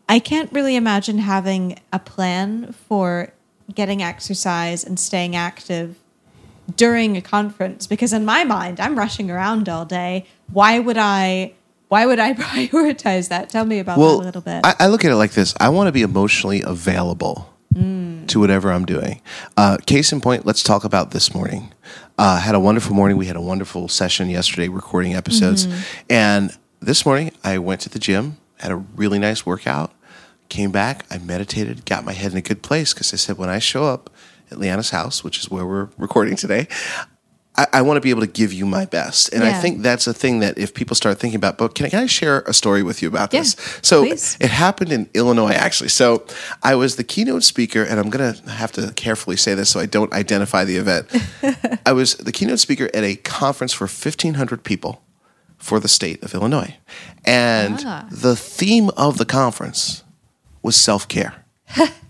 i 0.09 0.17
can't 0.17 0.51
really 0.51 0.75
imagine 0.75 1.17
having 1.19 1.77
a 1.93 1.99
plan 1.99 2.73
for 2.87 3.31
getting 3.75 4.01
exercise 4.01 4.83
and 4.83 4.99
staying 4.99 5.35
active 5.35 5.95
during 6.75 7.17
a 7.17 7.21
conference 7.21 7.87
because 7.87 8.13
in 8.13 8.23
my 8.25 8.43
mind 8.43 8.79
I'm 8.79 8.97
rushing 8.97 9.29
around 9.31 9.67
all 9.67 9.85
day. 9.85 10.25
Why 10.51 10.79
would 10.79 10.97
I 10.97 11.53
why 11.89 12.05
would 12.05 12.19
I 12.19 12.33
prioritize 12.45 13.29
that? 13.29 13.49
Tell 13.49 13.65
me 13.65 13.79
about 13.79 13.97
that 13.97 14.03
a 14.03 14.25
little 14.25 14.41
bit. 14.41 14.61
I, 14.63 14.75
I 14.81 14.87
look 14.87 15.03
at 15.03 15.11
it 15.11 15.15
like 15.15 15.31
this: 15.31 15.53
I 15.59 15.69
want 15.69 15.87
to 15.87 15.91
be 15.91 16.01
emotionally 16.01 16.61
available 16.61 17.50
Mm. 17.73 18.27
to 18.27 18.39
whatever 18.39 18.71
I'm 18.71 18.85
doing. 18.85 19.21
Uh, 19.55 19.77
case 19.85 20.11
in 20.11 20.19
point, 20.19 20.45
let's 20.45 20.61
talk 20.61 20.83
about 20.83 21.11
this 21.11 21.33
morning. 21.33 21.71
Uh, 22.17 22.39
had 22.39 22.53
a 22.53 22.59
wonderful 22.59 22.93
morning. 22.93 23.15
We 23.17 23.27
had 23.27 23.37
a 23.37 23.41
wonderful 23.41 23.87
session 23.87 24.29
yesterday, 24.29 24.67
recording 24.67 25.13
episodes, 25.15 25.67
Mm-hmm. 25.67 25.81
and 26.09 26.57
this 26.81 27.05
morning 27.05 27.31
I 27.43 27.59
went 27.59 27.79
to 27.81 27.89
the 27.89 27.99
gym, 27.99 28.37
had 28.59 28.71
a 28.71 28.75
really 28.75 29.19
nice 29.19 29.45
workout, 29.45 29.93
came 30.49 30.71
back, 30.71 31.05
I 31.09 31.17
meditated, 31.19 31.85
got 31.85 32.03
my 32.03 32.11
head 32.13 32.33
in 32.33 32.37
a 32.37 32.41
good 32.41 32.61
place 32.61 32.93
because 32.93 33.13
I 33.13 33.17
said 33.17 33.37
when 33.37 33.49
I 33.49 33.59
show 33.59 33.85
up 33.85 34.09
at 34.51 34.57
Leanna's 34.57 34.89
house, 34.89 35.23
which 35.23 35.39
is 35.39 35.49
where 35.49 35.65
we're 35.65 35.87
recording 35.97 36.35
today, 36.35 36.67
I, 37.55 37.67
I 37.73 37.81
want 37.81 37.97
to 37.97 38.01
be 38.01 38.09
able 38.11 38.21
to 38.21 38.27
give 38.27 38.53
you 38.53 38.65
my 38.65 38.85
best. 38.85 39.33
And 39.33 39.43
I 39.43 39.51
think 39.53 39.81
that's 39.81 40.07
a 40.07 40.13
thing 40.13 40.39
that 40.39 40.57
if 40.57 40.73
people 40.73 40.95
start 40.95 41.19
thinking 41.19 41.35
about, 41.37 41.57
but 41.57 41.75
can 41.75 41.85
I, 41.85 41.89
can 41.89 41.99
I 41.99 42.05
share 42.05 42.39
a 42.47 42.53
story 42.53 42.81
with 42.81 43.01
you 43.01 43.09
about 43.09 43.33
Yeah, 43.33 43.41
this? 43.41 43.55
So 43.81 44.05
please. 44.05 44.37
it 44.39 44.49
happened 44.51 44.91
in 44.93 45.09
Illinois, 45.13 45.51
actually. 45.51 45.89
So 45.89 46.25
I 46.63 46.75
was 46.75 46.95
the 46.95 47.03
keynote 47.03 47.43
speaker, 47.43 47.83
and 47.83 47.99
I'm 47.99 48.09
going 48.09 48.33
to 48.33 48.49
have 48.51 48.71
to 48.73 48.93
carefully 48.93 49.35
say 49.35 49.53
this 49.53 49.69
so 49.69 49.81
I 49.81 49.85
don't 49.85 50.13
identify 50.13 50.63
the 50.63 50.77
event. 50.77 51.07
I 51.85 51.91
was 51.91 52.15
the 52.15 52.31
keynote 52.31 52.59
speaker 52.59 52.89
at 52.93 53.03
a 53.03 53.17
conference 53.17 53.73
for 53.73 53.83
1,500 53.85 54.63
people 54.63 55.01
for 55.57 55.79
the 55.81 55.89
state 55.89 56.23
of 56.23 56.33
Illinois. 56.33 56.77
And 57.25 57.83
Ah. 57.85 58.07
the 58.09 58.35
theme 58.37 58.89
of 58.95 59.17
the 59.17 59.25
conference 59.25 60.03
was 60.63 60.75
self 60.77 61.05
care. 61.07 61.43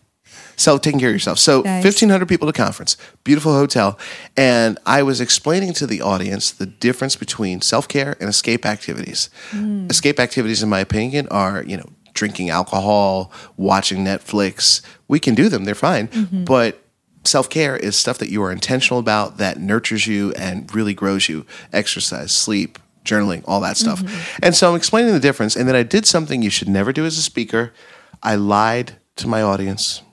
self 0.62 0.82
taking 0.82 1.00
care 1.00 1.10
of 1.10 1.16
yourself. 1.16 1.40
So 1.40 1.62
Nice. 1.62 1.84
1,500 1.84 2.28
people 2.28 2.48
a 2.48 2.54
conference, 2.54 2.98
beautiful 3.24 3.54
hotel. 3.54 3.98
And 4.38 4.78
I 4.86 5.04
was 5.04 5.20
explaining 5.20 5.74
to 5.74 5.88
the 5.88 6.02
audience 6.02 6.52
the 6.52 6.66
difference 6.66 7.16
between 7.16 7.62
self 7.62 7.88
care 7.88 8.16
and 8.20 8.30
escape 8.30 8.66
activities. 8.66 9.30
Hmm. 9.50 9.88
Escape 9.90 10.20
activities, 10.20 10.64
in 10.64 10.70
my 10.70 10.80
opinion, 10.80 11.28
are, 11.30 11.64
you 11.64 11.78
know, 11.78 11.90
drinking 12.14 12.50
alcohol, 12.50 13.32
watching 13.58 14.04
Netflix. 14.04 14.82
We 15.08 15.20
can 15.20 15.36
do 15.36 15.50
them, 15.50 15.66
they're 15.66 15.76
fine. 15.76 16.08
Mm-hmm. 16.10 16.44
But 16.46 16.84
self 17.24 17.50
care 17.50 17.76
is 17.76 17.96
stuff 17.96 18.18
that 18.20 18.30
you 18.30 18.44
are 18.44 18.52
intentional 18.52 19.00
about 19.00 19.38
that 19.38 19.60
nurtures 19.60 20.08
you 20.08 20.32
and 20.34 20.74
really 20.74 20.94
grows 20.94 21.30
you. 21.30 21.46
Exercise, 21.74 22.32
sleep, 22.32 22.80
journaling, 23.04 23.44
all 23.48 23.62
that 23.62 23.78
stuff. 23.78 24.02
Mm-hmm. 24.02 24.40
And 24.44 24.56
so 24.56 24.70
I'm 24.70 24.76
explaining 24.76 25.14
the 25.14 25.20
difference. 25.20 25.56
And 25.56 25.68
then 25.68 25.76
I 25.76 25.84
did 25.84 26.06
something 26.06 26.42
you 26.42 26.50
should 26.50 26.70
never 26.70 26.94
do 26.94 27.06
as 27.06 27.18
a 27.18 27.22
speaker. 27.22 27.74
I 28.22 28.36
lied 28.36 28.98
to 29.18 29.28
my 29.28 29.42
audience. 29.42 30.04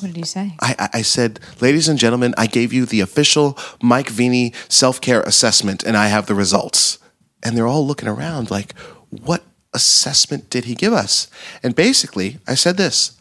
What 0.00 0.08
did 0.08 0.16
you 0.16 0.24
say? 0.24 0.54
I, 0.60 0.90
I- 0.94 1.02
said, 1.02 1.40
ladies 1.60 1.88
and 1.88 1.98
gentlemen, 1.98 2.34
I 2.36 2.46
gave 2.46 2.72
you 2.72 2.86
the 2.86 3.00
official 3.00 3.58
Mike 3.82 4.08
Veny 4.08 4.54
self 4.70 5.00
care 5.00 5.22
assessment, 5.22 5.82
and 5.82 5.96
I 5.96 6.06
have 6.08 6.26
the 6.26 6.34
results. 6.34 6.98
And 7.42 7.56
they're 7.56 7.66
all 7.66 7.86
looking 7.86 8.08
around 8.08 8.50
like, 8.50 8.76
what 9.10 9.44
assessment 9.72 10.50
did 10.50 10.64
he 10.64 10.74
give 10.74 10.92
us? 10.92 11.28
And 11.62 11.74
basically, 11.74 12.38
I 12.46 12.54
said 12.54 12.76
this 12.76 13.20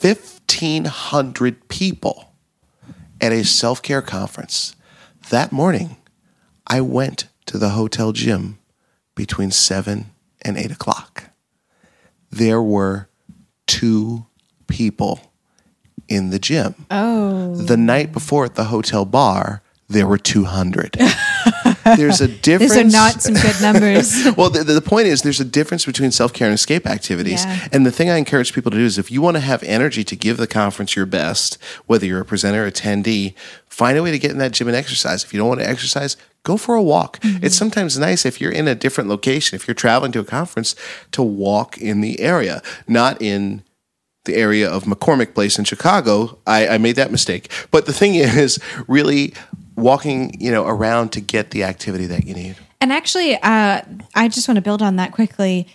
1,500 0.00 1.68
people 1.68 2.34
at 3.20 3.32
a 3.32 3.44
self 3.44 3.82
care 3.82 4.02
conference. 4.02 4.74
That 5.30 5.52
morning, 5.52 5.96
I 6.66 6.80
went 6.80 7.28
to 7.46 7.58
the 7.58 7.70
hotel 7.70 8.12
gym 8.12 8.58
between 9.14 9.50
7 9.50 10.06
and 10.42 10.56
8 10.56 10.70
o'clock. 10.72 11.30
There 12.30 12.62
were 12.62 13.08
two 13.66 14.26
people 14.66 15.31
in 16.12 16.30
the 16.30 16.38
gym. 16.38 16.74
Oh, 16.90 17.54
The 17.54 17.76
night 17.76 18.12
before 18.12 18.44
at 18.44 18.54
the 18.54 18.64
hotel 18.64 19.04
bar, 19.04 19.62
there 19.88 20.06
were 20.06 20.18
200. 20.18 20.96
There's 21.84 22.20
a 22.20 22.28
difference. 22.28 22.74
these 22.74 22.78
are 22.78 22.84
not 22.84 23.22
some 23.22 23.34
good 23.34 23.60
numbers. 23.60 24.24
well, 24.36 24.50
the, 24.50 24.62
the 24.64 24.80
point 24.80 25.08
is, 25.08 25.22
there's 25.22 25.40
a 25.40 25.44
difference 25.44 25.84
between 25.84 26.12
self 26.12 26.32
care 26.32 26.46
and 26.46 26.54
escape 26.54 26.86
activities. 26.86 27.44
Yeah. 27.44 27.68
And 27.72 27.84
the 27.84 27.90
thing 27.90 28.08
I 28.08 28.16
encourage 28.16 28.52
people 28.52 28.70
to 28.70 28.76
do 28.76 28.84
is 28.84 28.98
if 28.98 29.10
you 29.10 29.20
want 29.20 29.36
to 29.36 29.40
have 29.40 29.62
energy 29.64 30.04
to 30.04 30.16
give 30.16 30.36
the 30.36 30.46
conference 30.46 30.94
your 30.94 31.06
best, 31.06 31.58
whether 31.86 32.06
you're 32.06 32.20
a 32.20 32.24
presenter 32.24 32.70
attendee, 32.70 33.34
find 33.66 33.98
a 33.98 34.02
way 34.02 34.12
to 34.12 34.18
get 34.18 34.30
in 34.30 34.38
that 34.38 34.52
gym 34.52 34.68
and 34.68 34.76
exercise. 34.76 35.24
If 35.24 35.32
you 35.32 35.38
don't 35.38 35.48
want 35.48 35.60
to 35.60 35.68
exercise, 35.68 36.16
go 36.44 36.56
for 36.56 36.74
a 36.74 36.82
walk. 36.82 37.18
Mm-hmm. 37.20 37.44
It's 37.44 37.56
sometimes 37.56 37.98
nice 37.98 38.24
if 38.24 38.40
you're 38.40 38.52
in 38.52 38.68
a 38.68 38.74
different 38.74 39.10
location, 39.10 39.56
if 39.56 39.66
you're 39.66 39.74
traveling 39.74 40.12
to 40.12 40.20
a 40.20 40.24
conference, 40.24 40.76
to 41.12 41.22
walk 41.22 41.78
in 41.78 42.00
the 42.00 42.20
area, 42.20 42.62
not 42.86 43.20
in 43.20 43.64
the 44.24 44.36
area 44.36 44.68
of 44.68 44.84
McCormick 44.84 45.34
Place 45.34 45.58
in 45.58 45.64
Chicago. 45.64 46.38
I, 46.46 46.68
I 46.68 46.78
made 46.78 46.96
that 46.96 47.10
mistake. 47.10 47.50
But 47.70 47.86
the 47.86 47.92
thing 47.92 48.14
is, 48.16 48.58
really 48.88 49.34
walking, 49.76 50.38
you 50.40 50.50
know, 50.50 50.66
around 50.66 51.10
to 51.12 51.20
get 51.20 51.50
the 51.50 51.64
activity 51.64 52.06
that 52.06 52.26
you 52.26 52.34
need. 52.34 52.56
And 52.80 52.92
actually, 52.92 53.36
uh, 53.36 53.82
I 54.14 54.28
just 54.28 54.48
want 54.48 54.56
to 54.56 54.62
build 54.62 54.82
on 54.82 54.96
that 54.96 55.12
quickly. 55.12 55.68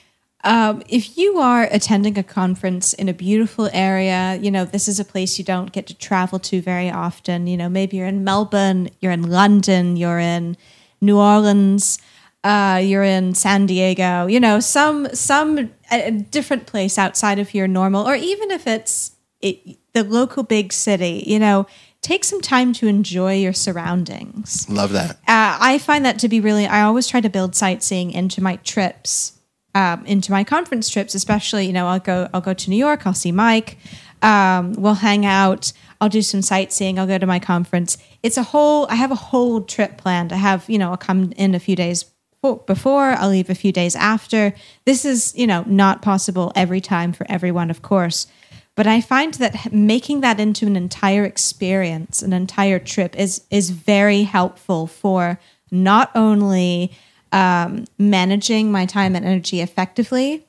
Um, 0.43 0.83
if 0.87 1.17
you 1.17 1.39
are 1.39 1.63
attending 1.71 2.17
a 2.17 2.23
conference 2.23 2.93
in 2.93 3.09
a 3.09 3.13
beautiful 3.13 3.69
area, 3.73 4.37
you 4.41 4.51
know, 4.51 4.65
this 4.65 4.87
is 4.87 4.99
a 4.99 5.05
place 5.05 5.39
you 5.39 5.43
don't 5.43 5.71
get 5.71 5.87
to 5.87 5.93
travel 5.93 6.37
to 6.39 6.61
very 6.61 6.89
often. 6.89 7.47
You 7.47 7.57
know, 7.57 7.69
maybe 7.69 7.97
you're 7.97 8.07
in 8.07 8.23
Melbourne, 8.23 8.89
you're 8.99 9.11
in 9.11 9.23
London, 9.23 9.97
you're 9.97 10.19
in 10.19 10.55
New 11.01 11.17
Orleans, 11.17 11.97
uh, 12.43 12.81
you're 12.83 13.03
in 13.03 13.33
San 13.35 13.65
Diego, 13.65 14.27
you 14.27 14.39
know, 14.39 14.59
some, 14.59 15.13
some 15.13 15.71
a, 15.91 16.11
different 16.11 16.65
place 16.65 16.97
outside 16.97 17.39
of 17.39 17.53
your 17.53 17.67
normal, 17.67 18.07
or 18.07 18.15
even 18.15 18.51
if 18.51 18.67
it's 18.67 19.15
it, 19.41 19.77
the 19.93 20.03
local 20.03 20.43
big 20.43 20.71
city, 20.71 21.23
you 21.25 21.39
know, 21.39 21.65
take 22.01 22.23
some 22.23 22.41
time 22.41 22.73
to 22.73 22.87
enjoy 22.87 23.35
your 23.35 23.53
surroundings 23.53 24.69
Love 24.69 24.93
that. 24.93 25.11
uh, 25.27 25.57
I 25.59 25.77
find 25.79 26.05
that 26.05 26.19
to 26.19 26.29
be 26.29 26.39
really. 26.39 26.65
I 26.67 26.83
always 26.83 27.07
try 27.07 27.21
to 27.21 27.29
build 27.29 27.55
sightseeing 27.55 28.11
into 28.11 28.41
my 28.41 28.57
trips, 28.57 29.39
um, 29.75 30.05
into 30.05 30.31
my 30.31 30.43
conference 30.43 30.89
trips, 30.89 31.15
especially. 31.15 31.65
You 31.65 31.73
know, 31.73 31.87
I'll 31.87 31.99
go. 31.99 32.29
I'll 32.33 32.41
go 32.41 32.53
to 32.53 32.69
New 32.69 32.77
York. 32.77 33.05
I'll 33.05 33.13
see 33.13 33.31
Mike. 33.31 33.77
Um, 34.21 34.73
we'll 34.73 34.95
hang 34.95 35.25
out. 35.25 35.73
I'll 35.99 36.09
do 36.09 36.21
some 36.21 36.41
sightseeing. 36.41 36.97
I'll 36.97 37.07
go 37.07 37.17
to 37.17 37.27
my 37.27 37.39
conference. 37.39 37.97
It's 38.23 38.37
a 38.37 38.43
whole. 38.43 38.87
I 38.89 38.95
have 38.95 39.11
a 39.11 39.15
whole 39.15 39.61
trip 39.61 39.97
planned. 39.97 40.31
I 40.31 40.37
have. 40.37 40.69
You 40.69 40.77
know, 40.77 40.91
I'll 40.91 40.97
come 40.97 41.33
in 41.33 41.55
a 41.55 41.59
few 41.59 41.75
days 41.75 42.05
before. 42.41 43.11
I'll 43.11 43.29
leave 43.29 43.49
a 43.49 43.55
few 43.55 43.71
days 43.71 43.95
after. 43.95 44.53
This 44.85 45.05
is 45.05 45.33
you 45.35 45.47
know 45.47 45.63
not 45.67 46.01
possible 46.01 46.51
every 46.55 46.81
time 46.81 47.13
for 47.13 47.25
everyone, 47.29 47.69
of 47.69 47.81
course. 47.81 48.27
But 48.75 48.85
I 48.85 49.01
find 49.01 49.33
that 49.35 49.73
making 49.73 50.21
that 50.21 50.39
into 50.39 50.67
an 50.67 50.75
entire 50.75 51.25
experience, 51.25 52.21
an 52.21 52.33
entire 52.33 52.79
trip, 52.79 53.15
is 53.17 53.41
is 53.49 53.71
very 53.71 54.23
helpful 54.23 54.87
for 54.87 55.39
not 55.71 56.11
only 56.15 56.91
um, 57.31 57.85
managing 57.97 58.71
my 58.71 58.85
time 58.85 59.15
and 59.15 59.25
energy 59.25 59.61
effectively, 59.61 60.45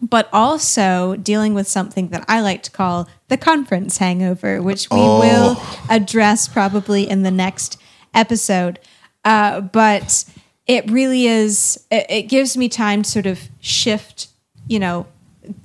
but 0.00 0.28
also 0.32 1.16
dealing 1.16 1.54
with 1.54 1.66
something 1.66 2.08
that 2.08 2.24
I 2.28 2.40
like 2.40 2.62
to 2.64 2.70
call 2.70 3.08
the 3.28 3.36
conference 3.36 3.98
hangover, 3.98 4.62
which 4.62 4.88
we 4.90 4.96
will 4.96 5.60
address 5.90 6.46
probably 6.48 7.08
in 7.08 7.24
the 7.24 7.30
next 7.30 7.80
episode. 8.14 8.78
Uh, 9.24 9.60
but 9.60 10.24
it 10.68 10.88
really 10.90 11.26
is, 11.26 11.84
it, 11.90 12.06
it 12.08 12.22
gives 12.24 12.56
me 12.56 12.68
time 12.68 13.02
to 13.02 13.10
sort 13.10 13.26
of 13.26 13.40
shift, 13.60 14.28
you 14.68 14.78
know, 14.78 15.06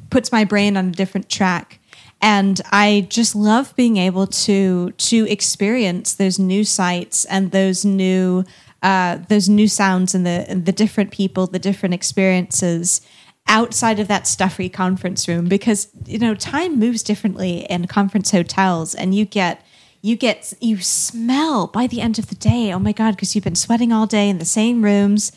puts 0.09 0.31
my 0.31 0.45
brain 0.45 0.77
on 0.77 0.87
a 0.87 0.91
different 0.91 1.29
track. 1.29 1.79
And 2.21 2.61
i 2.71 3.05
just 3.09 3.35
love 3.35 3.75
being 3.75 3.97
able 3.97 4.27
to 4.27 4.91
to 4.91 5.27
experience 5.29 6.13
those 6.13 6.39
new 6.39 6.63
sights 6.63 7.25
and 7.25 7.51
those 7.51 7.83
new 7.83 8.45
uh, 8.81 9.17
those 9.27 9.49
new 9.49 9.67
sounds 9.67 10.15
and 10.15 10.25
the 10.25 10.45
and 10.47 10.65
the 10.65 10.71
different 10.71 11.11
people 11.11 11.47
the 11.47 11.59
different 11.59 11.93
experiences 11.93 13.01
outside 13.47 13.99
of 13.99 14.07
that 14.07 14.25
stuffy 14.25 14.69
conference 14.69 15.27
room. 15.27 15.49
Because 15.49 15.89
you 16.05 16.17
know 16.17 16.33
time 16.33 16.79
moves 16.79 17.03
differently 17.03 17.65
in 17.69 17.87
conference 17.87 18.31
hotels 18.31 18.95
and 18.95 19.13
you 19.13 19.25
get 19.25 19.61
you 20.03 20.15
get 20.15 20.53
you 20.61 20.79
smell 20.79 21.65
by 21.65 21.87
the 21.87 21.99
end 22.01 22.19
of 22.19 22.27
the 22.27 22.35
day 22.35 22.71
oh 22.71 22.77
my 22.77 22.91
god 22.91 23.15
because 23.15 23.33
you've 23.33 23.43
been 23.43 23.55
sweating 23.55 23.91
all 23.91 24.05
day 24.05 24.29
in 24.29 24.37
the 24.37 24.45
same 24.45 24.83
rooms 24.83 25.31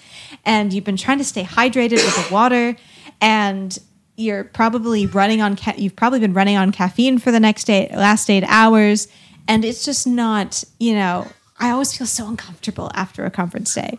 and 0.45 0.73
you've 0.75 0.85
been 0.85 0.97
trying 0.97 1.19
to 1.19 1.25
stay 1.25 1.45
hydrated 1.45 1.93
with 1.93 2.29
the 2.29 2.35
water 2.35 2.77
and 3.21 3.79
you're 4.17 4.45
probably 4.45 5.07
running 5.07 5.41
on 5.41 5.57
ca- 5.57 5.75
you've 5.77 5.97
probably 5.97 6.21
been 6.21 6.33
running 6.33 6.57
on 6.57 6.73
caffeine 6.73 7.19
for 7.19 7.31
the 7.31 7.41
next 7.41 7.69
eight 7.71 7.93
last 7.93 8.31
eight 8.31 8.45
hours. 8.47 9.09
And 9.49 9.65
it's 9.65 9.85
just 9.85 10.07
not 10.07 10.65
you 10.79 10.95
know 10.95 11.27
i 11.59 11.71
always 11.71 11.97
feel 11.97 12.07
so 12.07 12.29
uncomfortable 12.29 12.91
after 12.95 13.25
a 13.25 13.31
conference 13.31 13.75
day. 13.75 13.99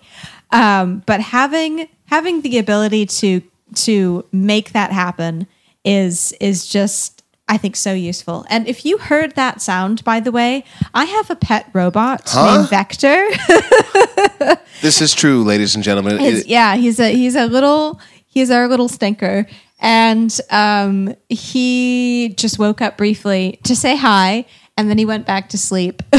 Um, 0.52 1.04
but 1.06 1.22
having 1.22 1.88
having 2.06 2.42
the 2.42 2.58
ability 2.58 3.06
to 3.06 3.42
to 3.76 4.26
make 4.32 4.72
that 4.72 4.92
happen 4.92 5.48
is 5.84 6.34
is 6.40 6.68
just 6.68 7.17
I 7.50 7.58
think 7.58 7.76
so 7.78 7.94
useful. 7.94 8.46
And 8.50 8.68
if 8.68 8.86
you 8.86 8.98
heard 8.98 9.36
that 9.36 9.62
sound, 9.62 10.04
by 10.04 10.20
the 10.20 10.32
way, 10.32 10.66
I 10.94 11.06
have 11.06 11.30
a 11.30 11.36
pet 11.36 11.70
robot 11.74 12.30
named 12.36 12.70
Vector. 12.70 13.26
This 14.82 15.02
is 15.02 15.14
true, 15.16 15.44
ladies 15.44 15.74
and 15.74 15.84
gentlemen. 15.84 16.20
His- 16.20 16.46
yeah, 16.46 16.76
he's 16.76 17.00
a 17.00 17.12
he's 17.12 17.36
a 17.36 17.48
little 17.48 18.00
he's 18.28 18.52
our 18.52 18.68
little 18.68 18.88
stinker, 18.88 19.48
and 19.80 20.40
um, 20.52 21.16
he 21.30 22.34
just 22.38 22.60
woke 22.60 22.80
up 22.80 22.96
briefly 22.96 23.60
to 23.64 23.76
say 23.76 23.96
hi, 23.96 24.46
and 24.78 24.88
then 24.90 25.00
he 25.00 25.06
went 25.06 25.26
back 25.26 25.50
to 25.50 25.58
sleep. 25.58 26.04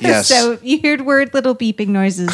yes. 0.00 0.28
so 0.28 0.58
you 0.62 0.80
heard 0.82 1.00
weird 1.00 1.32
little 1.32 1.54
beeping 1.56 1.88
noises. 1.88 2.28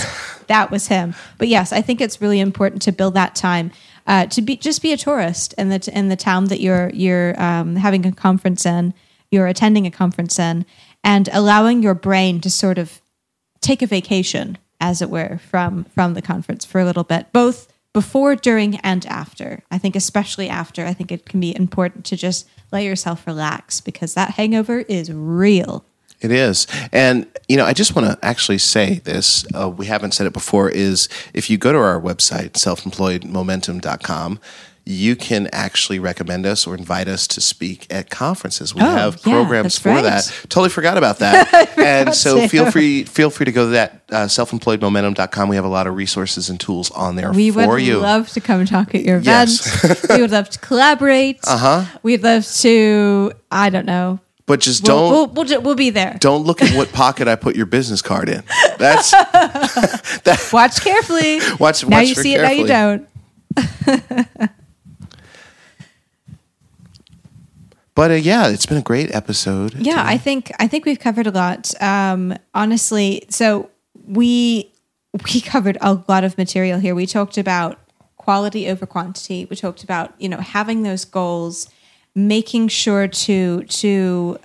That 0.48 0.70
was 0.70 0.88
him. 0.88 1.14
But 1.38 1.48
yes, 1.48 1.72
I 1.72 1.82
think 1.82 2.00
it's 2.00 2.20
really 2.20 2.40
important 2.40 2.82
to 2.82 2.92
build 2.92 3.14
that 3.14 3.36
time 3.36 3.70
uh, 4.08 4.24
to 4.26 4.40
be 4.42 4.56
just 4.56 4.82
be 4.82 4.92
a 4.92 4.96
tourist 4.96 5.54
in 5.58 5.68
the 5.68 5.90
in 5.94 6.08
the 6.08 6.16
town 6.16 6.46
that 6.46 6.60
you're 6.60 6.90
you're 6.94 7.40
um, 7.40 7.76
having 7.76 8.06
a 8.06 8.10
conference 8.10 8.64
in, 8.64 8.94
you're 9.30 9.46
attending 9.46 9.86
a 9.86 9.90
conference 9.90 10.38
in, 10.38 10.64
and 11.04 11.28
allowing 11.32 11.82
your 11.82 11.94
brain 11.94 12.40
to 12.40 12.50
sort 12.50 12.78
of 12.78 13.02
take 13.60 13.82
a 13.82 13.86
vacation, 13.86 14.56
as 14.80 15.02
it 15.02 15.10
were, 15.10 15.38
from 15.50 15.84
from 15.84 16.14
the 16.14 16.22
conference 16.22 16.64
for 16.64 16.80
a 16.80 16.86
little 16.86 17.04
bit, 17.04 17.32
both 17.34 17.68
before, 17.92 18.34
during, 18.34 18.76
and 18.76 19.04
after. 19.06 19.62
I 19.70 19.76
think 19.76 19.94
especially 19.94 20.48
after. 20.48 20.86
I 20.86 20.94
think 20.94 21.12
it 21.12 21.26
can 21.26 21.38
be 21.38 21.54
important 21.54 22.06
to 22.06 22.16
just 22.16 22.48
let 22.72 22.84
yourself 22.84 23.26
relax 23.26 23.82
because 23.82 24.14
that 24.14 24.32
hangover 24.32 24.80
is 24.80 25.12
real. 25.12 25.84
It 26.20 26.30
is. 26.32 26.66
And, 26.92 27.26
you 27.48 27.56
know, 27.56 27.64
I 27.64 27.72
just 27.72 27.94
want 27.94 28.08
to 28.08 28.18
actually 28.26 28.58
say 28.58 28.94
this. 29.04 29.46
Uh, 29.54 29.68
we 29.70 29.86
haven't 29.86 30.12
said 30.14 30.26
it 30.26 30.32
before 30.32 30.68
is 30.68 31.08
if 31.32 31.48
you 31.48 31.58
go 31.58 31.72
to 31.72 31.78
our 31.78 32.00
website, 32.00 32.52
selfemployedmomentum.com, 33.32 34.40
you 34.84 35.14
can 35.16 35.48
actually 35.52 35.98
recommend 35.98 36.46
us 36.46 36.66
or 36.66 36.74
invite 36.74 37.08
us 37.08 37.26
to 37.28 37.42
speak 37.42 37.86
at 37.90 38.08
conferences. 38.08 38.74
We 38.74 38.80
Oh, 38.80 38.86
have 38.86 39.22
programs 39.22 39.78
for 39.78 39.90
right. 39.90 40.02
that. 40.02 40.24
Totally 40.48 40.70
forgot 40.70 40.96
about 40.96 41.18
that. 41.18 41.74
and 41.78 42.14
so 42.14 42.40
to. 42.40 42.48
feel 42.48 42.70
free 42.70 43.04
feel 43.04 43.28
free 43.28 43.44
to 43.44 43.52
go 43.52 43.64
to 43.66 43.70
that 43.72 44.02
uh, 44.10 44.24
selfemployedmomentum.com. 44.24 45.48
We 45.50 45.56
have 45.56 45.66
a 45.66 45.68
lot 45.68 45.86
of 45.86 45.94
resources 45.94 46.48
and 46.48 46.58
tools 46.58 46.90
on 46.92 47.16
there 47.16 47.30
We 47.32 47.50
for 47.50 47.66
would 47.68 47.82
you. 47.82 47.98
love 47.98 48.30
to 48.30 48.40
come 48.40 48.64
talk 48.64 48.94
at 48.94 49.04
your 49.04 49.18
Yes. 49.18 50.08
we 50.08 50.22
would 50.22 50.30
love 50.30 50.48
to 50.50 50.58
collaborate. 50.58 51.38
Uh 51.46 51.50
Uh-huh. 51.58 51.80
huh. 51.82 51.98
We'd 52.02 52.22
love 52.22 52.46
to. 52.62 53.32
I 53.50 53.68
don't 53.68 53.86
know. 53.86 54.20
But 54.48 54.60
just 54.60 54.82
We'll, 54.88 54.96
don't 54.98 55.12
we'll, 55.12 55.26
we'll, 55.28 55.44
ju- 55.44 55.60
we'll 55.60 55.74
be 55.76 55.90
there. 55.90 56.16
don't 56.18 56.44
look 56.44 56.60
at 56.62 56.74
what 56.74 56.90
pocket 56.92 57.28
I 57.28 57.36
put 57.36 57.54
your 57.54 57.66
business 57.66 58.02
card 58.02 58.28
in. 58.28 58.42
That's 58.78 59.12
Watch 60.52 60.80
carefully. 60.80 61.38
Watch- 61.60 61.86
now 61.86 61.98
watch 61.98 62.08
you 62.08 62.14
see 62.14 62.34
it. 62.34 62.42
Now 62.42 62.50
you 62.50 62.66
don't. 62.66 63.08
but 67.94 68.10
uh, 68.10 68.14
yeah, 68.14 68.48
it's 68.48 68.66
been 68.66 68.78
a 68.78 68.82
great 68.82 69.14
episode. 69.14 69.74
Yeah, 69.74 70.02
I 70.04 70.16
think 70.18 70.50
I 70.58 70.66
think 70.66 70.84
we've 70.86 70.98
covered 70.98 71.26
a 71.26 71.30
lot. 71.30 71.70
Um, 71.82 72.34
honestly, 72.54 73.24
so 73.28 73.70
we 74.06 74.72
we 75.12 75.40
covered 75.40 75.76
a 75.80 76.00
lot 76.08 76.24
of 76.24 76.38
material 76.38 76.78
here. 76.78 76.94
We 76.94 77.06
talked 77.06 77.36
about 77.38 77.78
quality 78.16 78.68
over 78.68 78.86
quantity. 78.86 79.46
We 79.50 79.56
talked 79.56 79.84
about 79.84 80.14
you 80.18 80.28
know 80.28 80.38
having 80.38 80.82
those 80.84 81.04
goals, 81.04 81.68
making 82.18 82.68
sure 82.68 83.06
to 83.06 83.62
to 83.64 84.38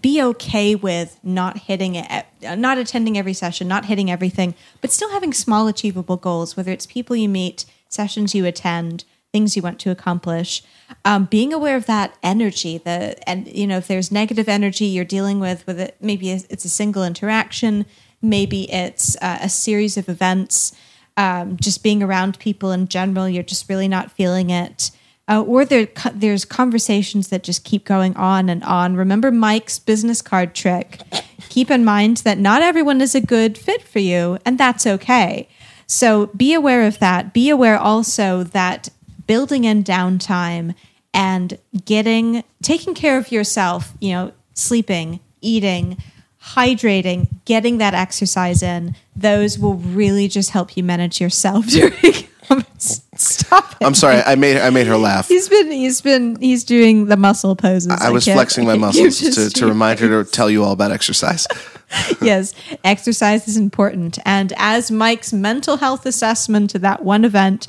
be 0.00 0.22
okay 0.22 0.74
with 0.74 1.18
not 1.22 1.58
hitting 1.58 1.96
it, 1.96 2.26
not 2.42 2.78
attending 2.78 3.18
every 3.18 3.32
session, 3.34 3.66
not 3.66 3.86
hitting 3.86 4.10
everything, 4.10 4.54
but 4.80 4.92
still 4.92 5.10
having 5.10 5.32
small 5.32 5.66
achievable 5.68 6.16
goals. 6.16 6.56
Whether 6.56 6.72
it's 6.72 6.86
people 6.86 7.16
you 7.16 7.28
meet, 7.28 7.64
sessions 7.88 8.34
you 8.34 8.46
attend, 8.46 9.04
things 9.32 9.56
you 9.56 9.62
want 9.62 9.80
to 9.80 9.90
accomplish. 9.90 10.62
Um, 11.04 11.24
being 11.26 11.52
aware 11.52 11.76
of 11.76 11.86
that 11.86 12.16
energy, 12.22 12.78
the 12.78 13.28
and 13.28 13.48
you 13.48 13.66
know 13.66 13.78
if 13.78 13.88
there's 13.88 14.10
negative 14.10 14.48
energy 14.48 14.86
you're 14.86 15.04
dealing 15.04 15.40
with, 15.40 15.66
with 15.66 15.78
it, 15.78 15.96
maybe 16.00 16.30
it's 16.30 16.64
a 16.64 16.70
single 16.70 17.04
interaction, 17.04 17.84
maybe 18.22 18.70
it's 18.72 19.16
uh, 19.20 19.38
a 19.42 19.48
series 19.48 19.96
of 19.96 20.08
events, 20.08 20.72
um, 21.16 21.56
just 21.56 21.82
being 21.82 22.02
around 22.02 22.38
people 22.38 22.72
in 22.72 22.88
general, 22.88 23.28
you're 23.28 23.42
just 23.42 23.68
really 23.68 23.88
not 23.88 24.10
feeling 24.12 24.50
it. 24.50 24.90
Uh, 25.30 25.42
or 25.42 25.64
there, 25.64 25.88
there's 26.12 26.44
conversations 26.44 27.28
that 27.28 27.44
just 27.44 27.64
keep 27.64 27.84
going 27.84 28.16
on 28.16 28.48
and 28.48 28.64
on. 28.64 28.96
Remember 28.96 29.30
Mike's 29.30 29.78
business 29.78 30.20
card 30.20 30.54
trick. 30.54 31.00
Keep 31.48 31.70
in 31.70 31.84
mind 31.84 32.18
that 32.18 32.38
not 32.38 32.62
everyone 32.62 33.00
is 33.00 33.14
a 33.14 33.20
good 33.20 33.56
fit 33.56 33.82
for 33.82 34.00
you, 34.00 34.38
and 34.44 34.58
that's 34.58 34.86
okay. 34.86 35.48
So 35.86 36.26
be 36.28 36.52
aware 36.52 36.86
of 36.86 36.98
that. 36.98 37.32
Be 37.32 37.48
aware 37.48 37.78
also 37.78 38.42
that 38.44 38.88
building 39.26 39.64
in 39.64 39.84
downtime 39.84 40.74
and 41.14 41.58
getting 41.84 42.42
taking 42.62 42.94
care 42.94 43.16
of 43.18 43.30
yourself, 43.30 43.92
you 44.00 44.12
know, 44.12 44.32
sleeping, 44.54 45.20
eating, 45.40 45.96
hydrating, 46.42 47.28
getting 47.44 47.78
that 47.78 47.94
exercise 47.94 48.62
in, 48.62 48.96
those 49.14 49.58
will 49.58 49.74
really 49.74 50.28
just 50.28 50.50
help 50.50 50.76
you 50.76 50.82
manage 50.82 51.20
yourself 51.20 51.66
during 51.68 52.28
stop 52.78 53.72
it. 53.72 53.84
I'm 53.84 53.94
sorry, 53.94 54.22
I 54.24 54.34
made 54.34 54.56
I 54.58 54.70
made 54.70 54.86
her 54.86 54.96
laugh. 54.96 55.28
He's 55.28 55.48
been 55.48 55.70
he's 55.70 56.00
been 56.00 56.36
he's 56.36 56.64
doing 56.64 57.06
the 57.06 57.16
muscle 57.16 57.54
poses. 57.56 57.92
I 57.92 58.10
was 58.10 58.24
flexing 58.24 58.66
my 58.66 58.76
muscles 58.78 59.18
to, 59.18 59.50
to 59.50 59.66
remind 59.66 60.00
her 60.00 60.24
to 60.24 60.30
tell 60.30 60.50
you 60.50 60.64
all 60.64 60.72
about 60.72 60.92
exercise. 60.92 61.46
yes, 62.22 62.54
exercise 62.84 63.48
is 63.48 63.56
important. 63.56 64.18
And 64.24 64.52
as 64.56 64.90
Mike's 64.90 65.32
mental 65.32 65.76
health 65.76 66.06
assessment 66.06 66.70
to 66.70 66.78
that 66.80 67.04
one 67.04 67.24
event 67.24 67.68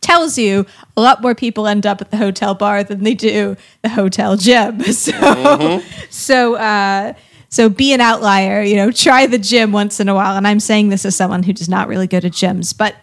tells 0.00 0.38
you, 0.38 0.64
a 0.96 1.00
lot 1.00 1.20
more 1.22 1.34
people 1.34 1.66
end 1.66 1.86
up 1.86 2.00
at 2.00 2.10
the 2.10 2.16
hotel 2.16 2.54
bar 2.54 2.84
than 2.84 3.04
they 3.04 3.14
do 3.14 3.56
the 3.82 3.88
hotel 3.88 4.36
gym. 4.36 4.80
So, 4.82 5.82
so, 6.10 6.54
uh, 6.54 7.12
so 7.48 7.68
be 7.68 7.92
an 7.92 8.00
outlier. 8.00 8.62
You 8.62 8.76
know, 8.76 8.90
try 8.90 9.26
the 9.26 9.38
gym 9.38 9.72
once 9.72 10.00
in 10.00 10.08
a 10.08 10.14
while. 10.14 10.36
And 10.36 10.46
I'm 10.46 10.60
saying 10.60 10.88
this 10.88 11.04
as 11.04 11.16
someone 11.16 11.42
who 11.42 11.52
does 11.52 11.68
not 11.68 11.88
really 11.88 12.06
go 12.06 12.20
to 12.20 12.30
gyms, 12.30 12.76
but 12.76 12.94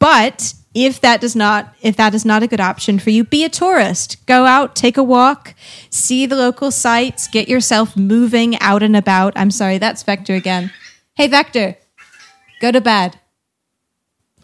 but 0.00 0.54
if 0.74 1.00
that 1.00 1.20
does 1.20 1.36
not 1.36 1.74
if 1.80 1.96
that 1.96 2.14
is 2.14 2.24
not 2.24 2.42
a 2.42 2.48
good 2.48 2.60
option 2.60 2.98
for 2.98 3.10
you, 3.10 3.22
be 3.22 3.44
a 3.44 3.48
tourist. 3.48 4.24
Go 4.26 4.46
out, 4.46 4.74
take 4.74 4.96
a 4.96 5.02
walk, 5.02 5.54
see 5.90 6.26
the 6.26 6.36
local 6.36 6.72
sites, 6.72 7.28
get 7.28 7.48
yourself 7.48 7.96
moving 7.96 8.58
out 8.58 8.82
and 8.82 8.96
about. 8.96 9.32
I'm 9.36 9.52
sorry, 9.52 9.78
that's 9.78 10.02
Vector 10.02 10.34
again. 10.34 10.72
Hey 11.14 11.28
Vector, 11.28 11.76
go 12.60 12.72
to 12.72 12.80
bed. 12.80 13.20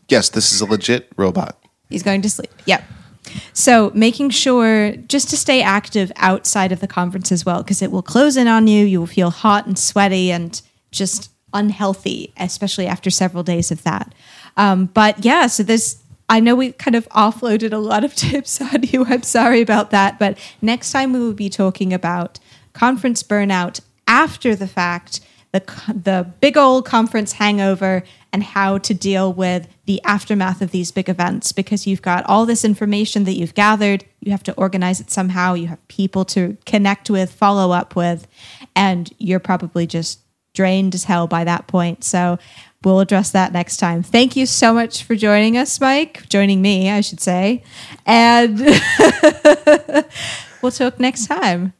Yes, 0.09 0.29
this 0.29 0.53
is 0.53 0.61
a 0.61 0.66
legit 0.66 1.09
robot. 1.16 1.59
He's 1.88 2.03
going 2.03 2.23
to 2.23 2.31
sleep. 2.31 2.51
Yep. 2.66 2.85
So 3.53 3.90
making 3.95 4.31
sure 4.31 4.92
just 4.97 5.29
to 5.31 5.37
stay 5.37 5.62
active 5.62 6.12
outside 6.16 6.73
of 6.73 6.81
the 6.81 6.87
conference 6.87 7.33
as 7.33 7.45
well, 7.45 7.62
because 7.62 7.83
it 7.83 7.90
will 7.90 8.03
close 8.03 8.37
in 8.37 8.49
on 8.49 8.66
you. 8.66 8.85
You 8.85 9.01
will 9.01 9.07
feel 9.07 9.31
hot 9.31 9.66
and 9.66 9.79
sweaty 9.79 10.31
and 10.31 10.61
just 10.90 11.31
unhealthy, 11.53 12.33
especially 12.37 12.87
after 12.87 13.11
several 13.11 13.42
days 13.42 13.71
of 13.71 13.83
that. 13.83 14.14
Um, 14.57 14.87
but 14.87 15.25
yeah, 15.25 15.47
so 15.47 15.62
this. 15.62 16.03
I 16.29 16.40
know 16.40 16.57
we 16.57 16.73
kind 16.73 16.97
of 16.97 17.09
offloaded 17.11 17.73
a 17.73 17.79
lot 17.79 18.03
of 18.03 18.14
tips 18.16 18.61
on 18.61 18.83
you. 18.83 19.05
I'm 19.05 19.23
sorry 19.23 19.61
about 19.61 19.90
that. 19.90 20.19
But 20.19 20.38
next 20.61 20.90
time 20.90 21.12
we 21.12 21.21
will 21.21 21.33
be 21.33 21.49
talking 21.49 21.92
about 21.92 22.40
conference 22.73 23.23
burnout 23.23 23.81
after 24.09 24.57
the 24.57 24.66
fact, 24.66 25.21
the, 25.53 25.61
the 25.88 26.29
big 26.40 26.57
old 26.57 26.85
conference 26.85 27.33
hangover, 27.33 28.03
and 28.37 28.42
how 28.42 28.77
to 28.77 28.92
deal 28.92 29.33
with 29.33 29.66
the 29.87 30.03
aftermath 30.05 30.61
of 30.61 30.71
these 30.71 30.92
big 30.92 31.09
events 31.09 31.53
because 31.53 31.87
you've 31.87 32.03
got 32.03 32.23
all 32.27 32.45
this 32.45 32.66
information 32.66 33.25
that 33.25 33.33
you've 33.33 33.55
gathered. 33.55 34.05
You 34.21 34.31
have 34.33 34.42
to 34.42 34.55
organize 34.57 35.01
it 35.01 35.11
somehow. 35.11 35.55
You 35.55 35.69
have 35.69 35.88
people 35.88 36.27
to 36.27 36.59
connect 36.66 37.09
with, 37.09 37.33
follow 37.33 37.73
up 37.73 37.97
with, 37.97 38.29
and 38.75 39.11
you're 39.16 39.40
probably 39.40 39.87
just 39.87 40.21
drained 40.53 40.95
as 40.95 41.05
hell 41.05 41.27
by 41.27 41.45
that 41.45 41.66
point. 41.66 42.05
So 42.05 42.38
we'll 42.85 43.01
address 43.01 43.31
that 43.31 43.53
next 43.53 43.79
time. 43.79 44.03
Thank 44.03 44.37
you 44.37 44.47
so 44.47 44.73
much 44.73 45.05
for 45.05 45.15
joining 45.15 45.57
us, 45.57 45.81
Mike. 45.81 46.29
Joining 46.29 46.61
me, 46.62 46.91
I 46.91 47.01
should 47.01 47.21
say. 47.21 47.62
And 48.05 48.59
we'll 50.62 50.73
talk 50.73 51.01
next 51.01 51.27
time. 51.27 51.73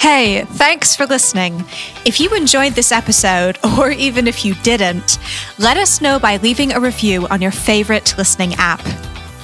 Hey, 0.00 0.44
thanks 0.44 0.94
for 0.94 1.06
listening. 1.06 1.64
If 2.04 2.20
you 2.20 2.32
enjoyed 2.34 2.74
this 2.74 2.92
episode, 2.92 3.58
or 3.78 3.90
even 3.90 4.28
if 4.28 4.44
you 4.44 4.54
didn't, 4.62 5.18
let 5.58 5.76
us 5.76 6.00
know 6.00 6.20
by 6.20 6.36
leaving 6.36 6.72
a 6.72 6.80
review 6.80 7.26
on 7.28 7.42
your 7.42 7.50
favorite 7.50 8.14
listening 8.16 8.54
app. 8.54 8.80